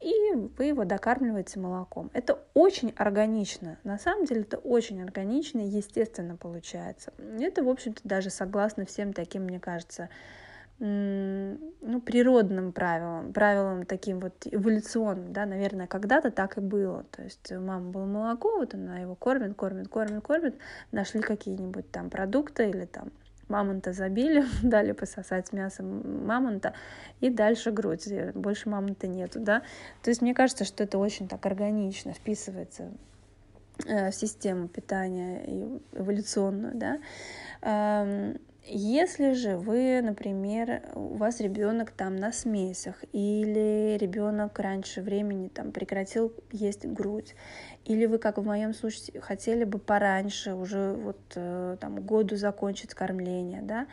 и 0.00 0.14
вы 0.56 0.64
его 0.64 0.84
докармливаете 0.84 1.60
молоком. 1.60 2.10
Это 2.14 2.38
очень 2.54 2.94
органично. 2.96 3.78
На 3.84 3.98
самом 3.98 4.24
деле 4.24 4.40
это 4.40 4.56
очень 4.56 5.02
органично 5.02 5.60
и 5.60 5.68
естественно 5.68 6.36
получается. 6.36 7.12
Это, 7.38 7.62
в 7.62 7.68
общем-то, 7.68 8.00
даже 8.02 8.30
согласно 8.30 8.86
всем 8.86 9.12
таким, 9.12 9.42
мне 9.42 9.60
кажется, 9.60 10.08
ну, 10.84 12.00
природным 12.00 12.72
правилам, 12.72 13.32
правилам 13.32 13.86
таким 13.86 14.18
вот 14.18 14.34
эволюционным, 14.50 15.32
да, 15.32 15.46
наверное, 15.46 15.86
когда-то 15.86 16.32
так 16.32 16.58
и 16.58 16.60
было. 16.60 17.04
То 17.12 17.22
есть 17.22 17.52
у 17.52 17.60
мамы 17.60 17.92
было 17.92 18.04
молоко, 18.04 18.56
вот 18.56 18.74
она 18.74 18.98
его 18.98 19.14
кормит, 19.14 19.54
кормит, 19.54 19.86
кормит, 19.86 20.24
кормит, 20.24 20.56
нашли 20.90 21.20
какие-нибудь 21.20 21.88
там 21.92 22.10
продукты 22.10 22.68
или 22.68 22.84
там 22.86 23.12
мамонта 23.48 23.92
забили, 23.92 24.44
дали 24.64 24.90
пососать 24.90 25.52
мясо 25.52 25.84
мамонта, 25.84 26.74
и 27.20 27.30
дальше 27.30 27.70
грудь, 27.70 28.08
больше 28.34 28.68
мамонта 28.68 29.06
нету, 29.06 29.38
да. 29.38 29.62
То 30.02 30.10
есть 30.10 30.20
мне 30.20 30.34
кажется, 30.34 30.64
что 30.64 30.82
это 30.82 30.98
очень 30.98 31.28
так 31.28 31.46
органично 31.46 32.12
вписывается 32.12 32.90
э, 33.86 34.10
в 34.10 34.14
систему 34.16 34.66
питания 34.66 35.78
эволюционную, 35.92 36.74
да. 36.74 38.34
Если 38.64 39.32
же 39.32 39.56
вы, 39.56 40.00
например, 40.02 40.82
у 40.94 41.16
вас 41.16 41.40
ребенок 41.40 41.90
там 41.90 42.14
на 42.14 42.30
смесях, 42.30 43.02
или 43.12 43.96
ребенок 43.98 44.56
раньше 44.60 45.02
времени 45.02 45.48
там 45.48 45.72
прекратил 45.72 46.32
есть 46.52 46.86
грудь, 46.86 47.34
или 47.84 48.06
вы, 48.06 48.18
как 48.18 48.38
в 48.38 48.44
моем 48.44 48.72
случае, 48.72 49.20
хотели 49.20 49.64
бы 49.64 49.80
пораньше, 49.80 50.54
уже 50.54 50.92
вот 50.92 51.18
э, 51.34 51.76
там 51.80 51.96
году 51.96 52.36
закончить 52.36 52.94
кормление, 52.94 53.62
да, 53.62 53.88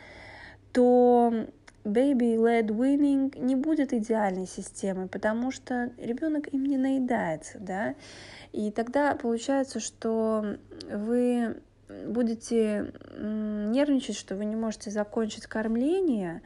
то 0.72 1.46
baby-led 1.84 2.68
weaning 2.68 3.36
не 3.40 3.56
будет 3.56 3.92
идеальной 3.92 4.46
системой, 4.46 5.08
потому 5.08 5.50
что 5.50 5.90
ребенок 5.98 6.46
им 6.54 6.64
не 6.64 6.76
наедается, 6.76 7.58
да, 7.58 7.96
и 8.52 8.70
тогда 8.70 9.16
получается, 9.16 9.80
что 9.80 10.58
вы 10.88 11.56
будете 12.06 12.92
нервничать, 13.18 14.16
что 14.16 14.36
вы 14.36 14.44
не 14.44 14.56
можете 14.56 14.90
закончить 14.90 15.46
кормление, 15.46 16.42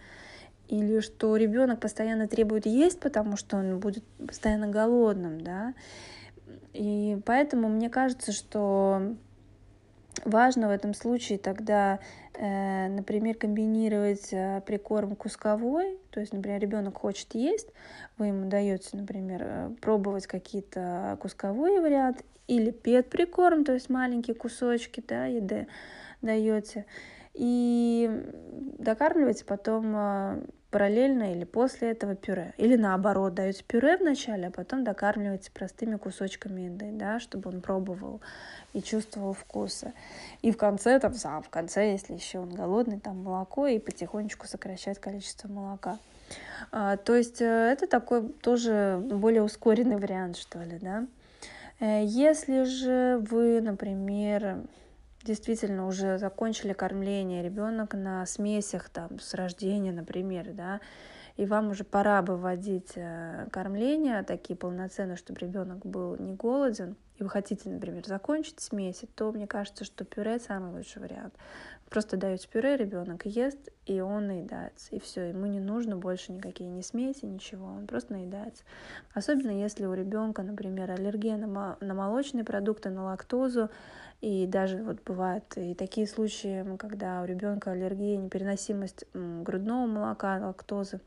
или 0.69 1.01
что 1.01 1.37
ребенок 1.37 1.81
постоянно 1.81 2.27
требует 2.27 2.67
есть, 2.67 3.01
потому 3.01 3.37
что 3.37 3.57
он 3.59 3.79
будет 3.79 4.05
постоянно 4.27 4.69
голодным, 4.69 5.41
да. 5.41 5.75
И 6.73 7.19
поэтому 7.25 7.69
мне 7.69 7.91
кажется, 7.91 8.33
что 8.33 9.15
важно 10.25 10.69
в 10.69 10.71
этом 10.71 10.95
случае 10.95 11.39
тогда, 11.39 12.01
э, 12.35 12.89
например, 12.89 13.37
комбинировать 13.37 14.33
э, 14.33 14.63
прикорм 14.67 15.17
кусковой, 15.17 15.99
то 16.11 16.21
есть, 16.21 16.33
например, 16.33 16.61
ребенок 16.61 16.99
хочет 16.99 17.35
есть, 17.35 17.69
вы 18.19 18.27
ему 18.27 18.49
даете, 18.49 18.97
например, 18.97 19.43
э, 19.45 19.71
пробовать 19.81 20.27
какие-то 20.27 21.19
кусковые 21.21 21.81
варианты, 21.81 22.25
или 22.47 22.71
пет 22.71 23.09
прикорм, 23.11 23.65
то 23.65 23.73
есть 23.73 23.89
маленькие 23.89 24.37
кусочки 24.37 25.03
да, 25.07 25.27
еды 25.27 25.67
даете, 26.21 26.85
и 27.33 28.23
докармливаете 28.79 29.45
потом 29.45 30.45
параллельно 30.75 31.31
или 31.31 31.45
после 31.45 31.93
этого 31.93 32.17
пюре. 32.17 32.53
Или 32.57 32.75
наоборот, 32.75 33.35
даете 33.35 33.63
пюре 33.63 33.97
вначале, 33.97 34.49
а 34.49 34.51
потом 34.51 34.83
докармливаете 34.83 35.53
простыми 35.53 35.95
кусочками 35.95 36.63
еды, 36.63 36.91
да, 36.91 37.21
чтобы 37.21 37.51
он 37.51 37.61
пробовал 37.61 38.21
и 38.73 38.83
чувствовал 38.83 39.35
вкусы. 39.35 39.93
И 40.43 40.51
в 40.51 40.57
конце, 40.57 40.99
там, 40.99 41.15
сам 41.15 41.45
в 41.45 41.49
конце, 41.49 41.93
если 41.93 42.15
еще 42.15 42.41
он 42.41 42.53
голодный, 42.53 42.99
там 42.99 43.23
молоко 43.23 43.69
и 43.69 43.79
потихонечку 43.79 44.49
сокращать 44.49 44.99
количество 44.99 45.47
молока. 45.47 45.99
А, 46.73 46.97
то 46.97 47.15
есть 47.15 47.41
э, 47.41 47.45
это 47.45 47.87
такой 47.87 48.29
тоже 48.43 49.01
более 49.01 49.45
ускоренный 49.45 49.99
вариант, 49.99 50.37
что 50.37 50.61
ли, 50.61 50.81
да. 50.81 51.07
Э, 51.79 52.03
если 52.05 52.65
же 52.65 53.25
вы, 53.31 53.61
например, 53.61 54.57
действительно 55.25 55.87
уже 55.87 56.19
закончили 56.19 56.73
кормление, 56.73 57.43
ребенок 57.43 57.95
на 57.95 58.25
смесях 58.27 58.89
там 58.91 59.19
с 59.19 59.35
рождения, 59.35 59.93
например, 59.93 60.53
да, 60.53 60.81
и 61.37 61.47
вам 61.47 61.71
уже 61.71 61.83
пора 61.83 62.23
бы 62.23 62.37
вводить 62.37 62.93
э, 62.95 63.49
кормление 63.51 64.23
такие 64.23 64.57
полноценные, 64.57 65.17
чтобы 65.17 65.41
ребенок 65.41 65.85
был 65.85 66.17
не 66.17 66.35
голоден, 66.35 66.97
и 67.17 67.23
вы 67.23 67.29
хотите, 67.29 67.69
например, 67.71 68.07
закончить 68.07 68.61
смеси, 68.61 69.09
то 69.15 69.33
мне 69.33 69.47
кажется, 69.47 69.85
что 69.85 70.05
пюре 70.05 70.39
самый 70.39 70.73
лучший 70.73 71.03
вариант. 71.03 71.35
Просто 71.95 72.17
даете 72.17 72.49
пюре, 72.49 72.77
ребенок 72.77 73.25
ест, 73.25 73.71
и 73.87 74.01
он 74.01 74.27
наедается. 74.27 74.89
И 74.97 74.99
все, 74.99 75.29
ему 75.29 75.47
не 75.47 75.61
нужно 75.61 75.97
больше 75.97 76.33
никакие 76.33 76.69
ни 76.69 76.81
смеси, 76.81 77.25
ничего, 77.25 77.67
он 77.67 77.87
просто 77.87 78.15
наедается. 78.15 78.65
Особенно 79.13 79.53
если 79.53 79.87
у 79.87 79.95
ребенка, 79.95 80.43
например, 80.43 80.91
аллергия 80.91 81.37
на, 81.37 81.77
на 81.79 81.95
молочные 81.95 82.43
продукты, 82.43 82.91
на 82.91 83.05
лактозу, 83.05 83.71
и 84.21 84.49
даже 84.49 84.79
вот 84.79 85.05
бывают 85.05 85.45
и 85.55 85.75
такие 85.75 86.09
случаи, 86.09 86.67
когда 86.79 87.23
у 87.23 87.27
ребенка 87.27 87.71
аллергия, 87.71 88.17
непереносимость 88.17 89.05
грудного 89.15 89.87
молока, 89.87 90.45
лактозы, 90.45 91.01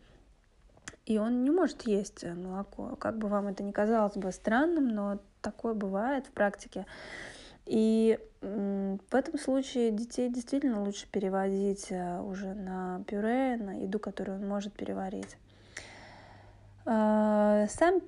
и 1.05 1.17
он 1.17 1.43
не 1.43 1.51
может 1.51 1.81
есть 1.81 2.23
молоко. 2.23 2.95
Как 2.95 3.17
бы 3.17 3.27
вам 3.27 3.47
это 3.47 3.61
ни 3.61 3.73
казалось 3.73 4.15
бы 4.15 4.31
странным, 4.31 4.87
но 4.87 5.19
такое 5.41 5.73
бывает 5.73 6.27
в 6.27 6.31
практике. 6.31 6.85
И 7.67 8.17
в 8.41 9.15
этом 9.15 9.37
случае 9.37 9.91
детей 9.91 10.29
действительно 10.29 10.83
лучше 10.83 11.07
переводить 11.11 11.87
э, 11.89 12.21
уже 12.21 12.53
на 12.53 13.03
пюре, 13.07 13.57
на 13.57 13.81
еду, 13.81 13.99
которую 13.99 14.39
он 14.39 14.47
может 14.47 14.73
переварить. 14.73 15.37
А, 16.89 17.67
сам, 17.67 18.01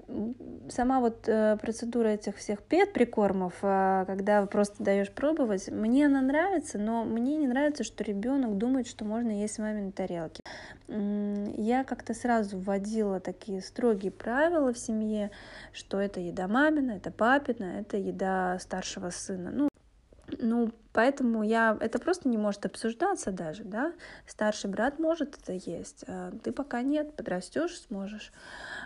сама 0.70 1.02
вот 1.02 1.28
э, 1.28 1.58
процедура 1.58 2.08
этих 2.08 2.38
всех 2.38 2.62
пет-прикормов, 2.62 3.54
а, 3.62 4.06
когда 4.06 4.46
просто 4.46 4.82
даешь 4.82 5.12
пробовать, 5.12 5.68
мне 5.70 6.06
она 6.06 6.22
нравится, 6.22 6.78
но 6.78 7.04
мне 7.04 7.36
не 7.36 7.48
нравится, 7.48 7.84
что 7.84 8.06
ребенок 8.06 8.58
думает, 8.58 8.88
что 8.88 9.04
можно 9.04 9.32
есть 9.32 9.56
с 9.56 9.58
вами 9.58 9.82
на 9.82 9.92
тарелке. 9.92 10.42
Я 10.88 11.84
как-то 11.84 12.14
сразу 12.14 12.58
вводила 12.58 13.20
такие 13.20 13.62
строгие 13.62 14.14
правила 14.14 14.74
в 14.74 14.78
семье, 14.78 15.30
что 15.74 16.00
это 16.00 16.22
еда 16.22 16.48
мамина, 16.48 16.92
это 16.92 17.12
папина, 17.12 17.82
это 17.82 17.98
еда 17.98 18.58
старшего 18.60 19.10
сына. 19.10 19.52
Ну, 19.52 19.69
ну, 20.40 20.72
поэтому 20.94 21.44
я... 21.44 21.78
Это 21.80 22.00
просто 22.00 22.28
не 22.30 22.38
может 22.38 22.66
обсуждаться 22.66 23.32
даже, 23.32 23.64
да? 23.64 23.94
Старший 24.26 24.70
брат 24.70 24.98
может 24.98 25.38
это 25.38 25.54
есть, 25.54 26.04
а 26.08 26.32
ты 26.44 26.52
пока 26.52 26.82
нет, 26.82 27.16
подрастешь, 27.16 27.80
сможешь. 27.82 28.32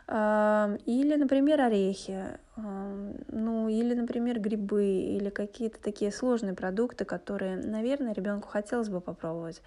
Или, 0.07 1.15
например, 1.15 1.61
орехи, 1.61 2.39
ну, 2.55 3.69
или, 3.69 3.93
например, 3.93 4.39
грибы, 4.39 4.85
или 4.85 5.29
какие-то 5.29 5.79
такие 5.81 6.11
сложные 6.11 6.53
продукты, 6.53 7.05
которые, 7.05 7.57
наверное, 7.57 8.13
ребенку 8.13 8.49
хотелось 8.49 8.89
бы 8.89 8.99
попробовать. 8.99 9.61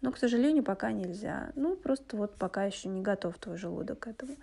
Но, 0.00 0.10
к 0.10 0.18
сожалению, 0.18 0.64
пока 0.64 0.90
нельзя. 0.92 1.50
Ну, 1.54 1.76
просто 1.76 2.16
вот 2.16 2.34
пока 2.34 2.64
еще 2.64 2.88
не 2.88 3.02
готов 3.02 3.38
твой 3.38 3.56
желудок 3.56 4.00
к 4.00 4.06
этому. 4.08 4.36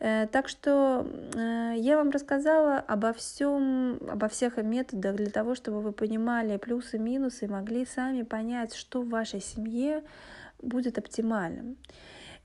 Э, 0.00 0.26
так 0.30 0.48
что 0.48 1.06
э, 1.34 1.74
я 1.76 1.96
вам 1.96 2.10
рассказала 2.10 2.78
обо 2.78 3.12
всем, 3.12 3.98
обо 4.08 4.28
всех 4.28 4.56
методах 4.58 5.16
для 5.16 5.30
того, 5.30 5.54
чтобы 5.54 5.80
вы 5.80 5.92
понимали 5.92 6.56
плюсы 6.56 6.98
минусы 6.98 7.46
и 7.46 7.48
могли 7.48 7.84
сами 7.84 8.22
понять, 8.22 8.74
что 8.74 9.02
в 9.02 9.08
вашей 9.08 9.40
семье 9.40 10.02
будет 10.62 10.98
оптимальным. 10.98 11.76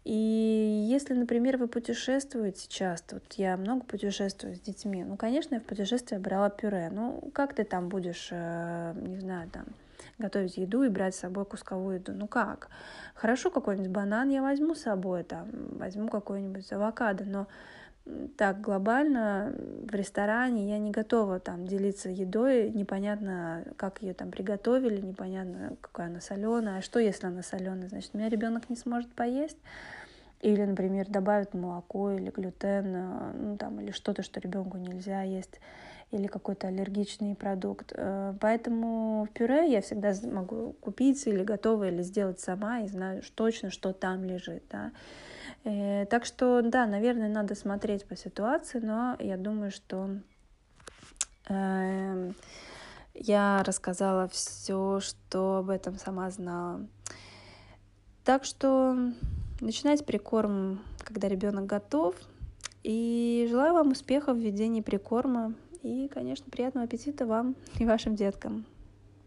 И 0.03 0.85
если, 0.89 1.13
например, 1.13 1.57
вы 1.57 1.67
путешествуете 1.67 2.67
часто, 2.67 3.15
вот 3.15 3.33
я 3.33 3.55
много 3.55 3.85
путешествую 3.85 4.55
с 4.55 4.59
детьми, 4.59 5.03
ну, 5.03 5.15
конечно, 5.15 5.55
я 5.55 5.61
в 5.61 5.63
путешествие 5.63 6.19
брала 6.19 6.49
пюре. 6.49 6.89
Ну, 6.91 7.31
как 7.33 7.53
ты 7.53 7.63
там 7.63 7.87
будешь, 7.87 8.27
э, 8.31 8.93
не 8.97 9.19
знаю, 9.19 9.49
там, 9.49 9.65
готовить 10.17 10.57
еду 10.57 10.83
и 10.83 10.89
брать 10.89 11.15
с 11.15 11.19
собой 11.19 11.45
кусковую 11.45 11.95
еду. 11.95 12.13
Ну 12.13 12.27
как? 12.27 12.69
Хорошо, 13.15 13.49
какой-нибудь 13.49 13.91
банан 13.91 14.29
я 14.29 14.41
возьму 14.41 14.75
с 14.75 14.81
собой, 14.81 15.23
там, 15.23 15.47
возьму 15.77 16.09
какой-нибудь 16.09 16.71
авокадо, 16.71 17.23
но 17.23 17.47
так 18.37 18.59
глобально 18.59 19.53
в 19.57 19.95
ресторане 19.95 20.69
я 20.69 20.77
не 20.77 20.91
готова 20.91 21.39
там 21.39 21.65
делиться 21.65 22.09
едой, 22.09 22.69
непонятно, 22.69 23.63
как 23.77 24.01
ее 24.01 24.13
там 24.13 24.29
приготовили, 24.29 24.99
непонятно, 24.99 25.77
какая 25.79 26.07
она 26.07 26.19
соленая, 26.19 26.79
а 26.79 26.81
что 26.81 26.99
если 26.99 27.27
она 27.27 27.43
соленая, 27.43 27.87
значит, 27.87 28.11
у 28.13 28.17
меня 28.17 28.29
ребенок 28.29 28.69
не 28.69 28.75
сможет 28.75 29.13
поесть. 29.13 29.57
Или, 30.41 30.65
например, 30.65 31.07
добавят 31.07 31.53
молоко 31.53 32.11
или 32.11 32.29
глютен, 32.29 32.93
э, 32.93 33.31
ну, 33.33 33.57
там, 33.57 33.79
или 33.79 33.91
что-то, 33.91 34.23
что 34.23 34.41
ребенку 34.41 34.77
нельзя 34.77 35.21
есть 35.21 35.61
или 36.13 36.27
какой-то 36.27 36.67
аллергичный 36.67 37.35
продукт. 37.35 37.91
Э, 37.95 38.33
поэтому 38.39 39.27
пюре 39.33 39.71
я 39.71 39.81
всегда 39.81 40.13
могу 40.23 40.73
купить 40.79 41.25
или 41.27 41.43
готовое, 41.43 41.89
или 41.89 42.01
сделать 42.03 42.39
сама, 42.39 42.81
и 42.81 42.87
знаю 42.87 43.21
точно, 43.35 43.71
что 43.71 43.93
там 43.93 44.23
лежит. 44.23 44.63
Да. 44.69 44.91
Э, 45.63 46.05
так 46.05 46.25
что, 46.25 46.61
да, 46.61 46.85
наверное, 46.85 47.29
надо 47.29 47.55
смотреть 47.55 48.05
по 48.05 48.15
ситуации, 48.15 48.79
но 48.79 49.15
я 49.19 49.37
думаю, 49.37 49.71
что 49.71 50.09
э, 51.49 52.31
я 53.13 53.63
рассказала 53.63 54.27
все, 54.27 54.99
что 54.99 55.57
об 55.57 55.69
этом 55.69 55.97
сама 55.97 56.29
знала. 56.31 56.85
Так 58.23 58.43
что 58.45 58.97
начинать 59.59 60.05
прикорм, 60.05 60.81
когда 60.99 61.27
ребенок 61.27 61.65
готов. 61.65 62.15
И 62.83 63.47
желаю 63.49 63.73
вам 63.73 63.91
успехов 63.91 64.37
в 64.37 64.41
ведении 64.41 64.81
прикорма. 64.81 65.53
И, 65.83 66.09
конечно, 66.09 66.45
приятного 66.49 66.85
аппетита 66.85 67.25
вам 67.25 67.55
и 67.79 67.85
вашим 67.85 68.15
деткам. 68.15 68.65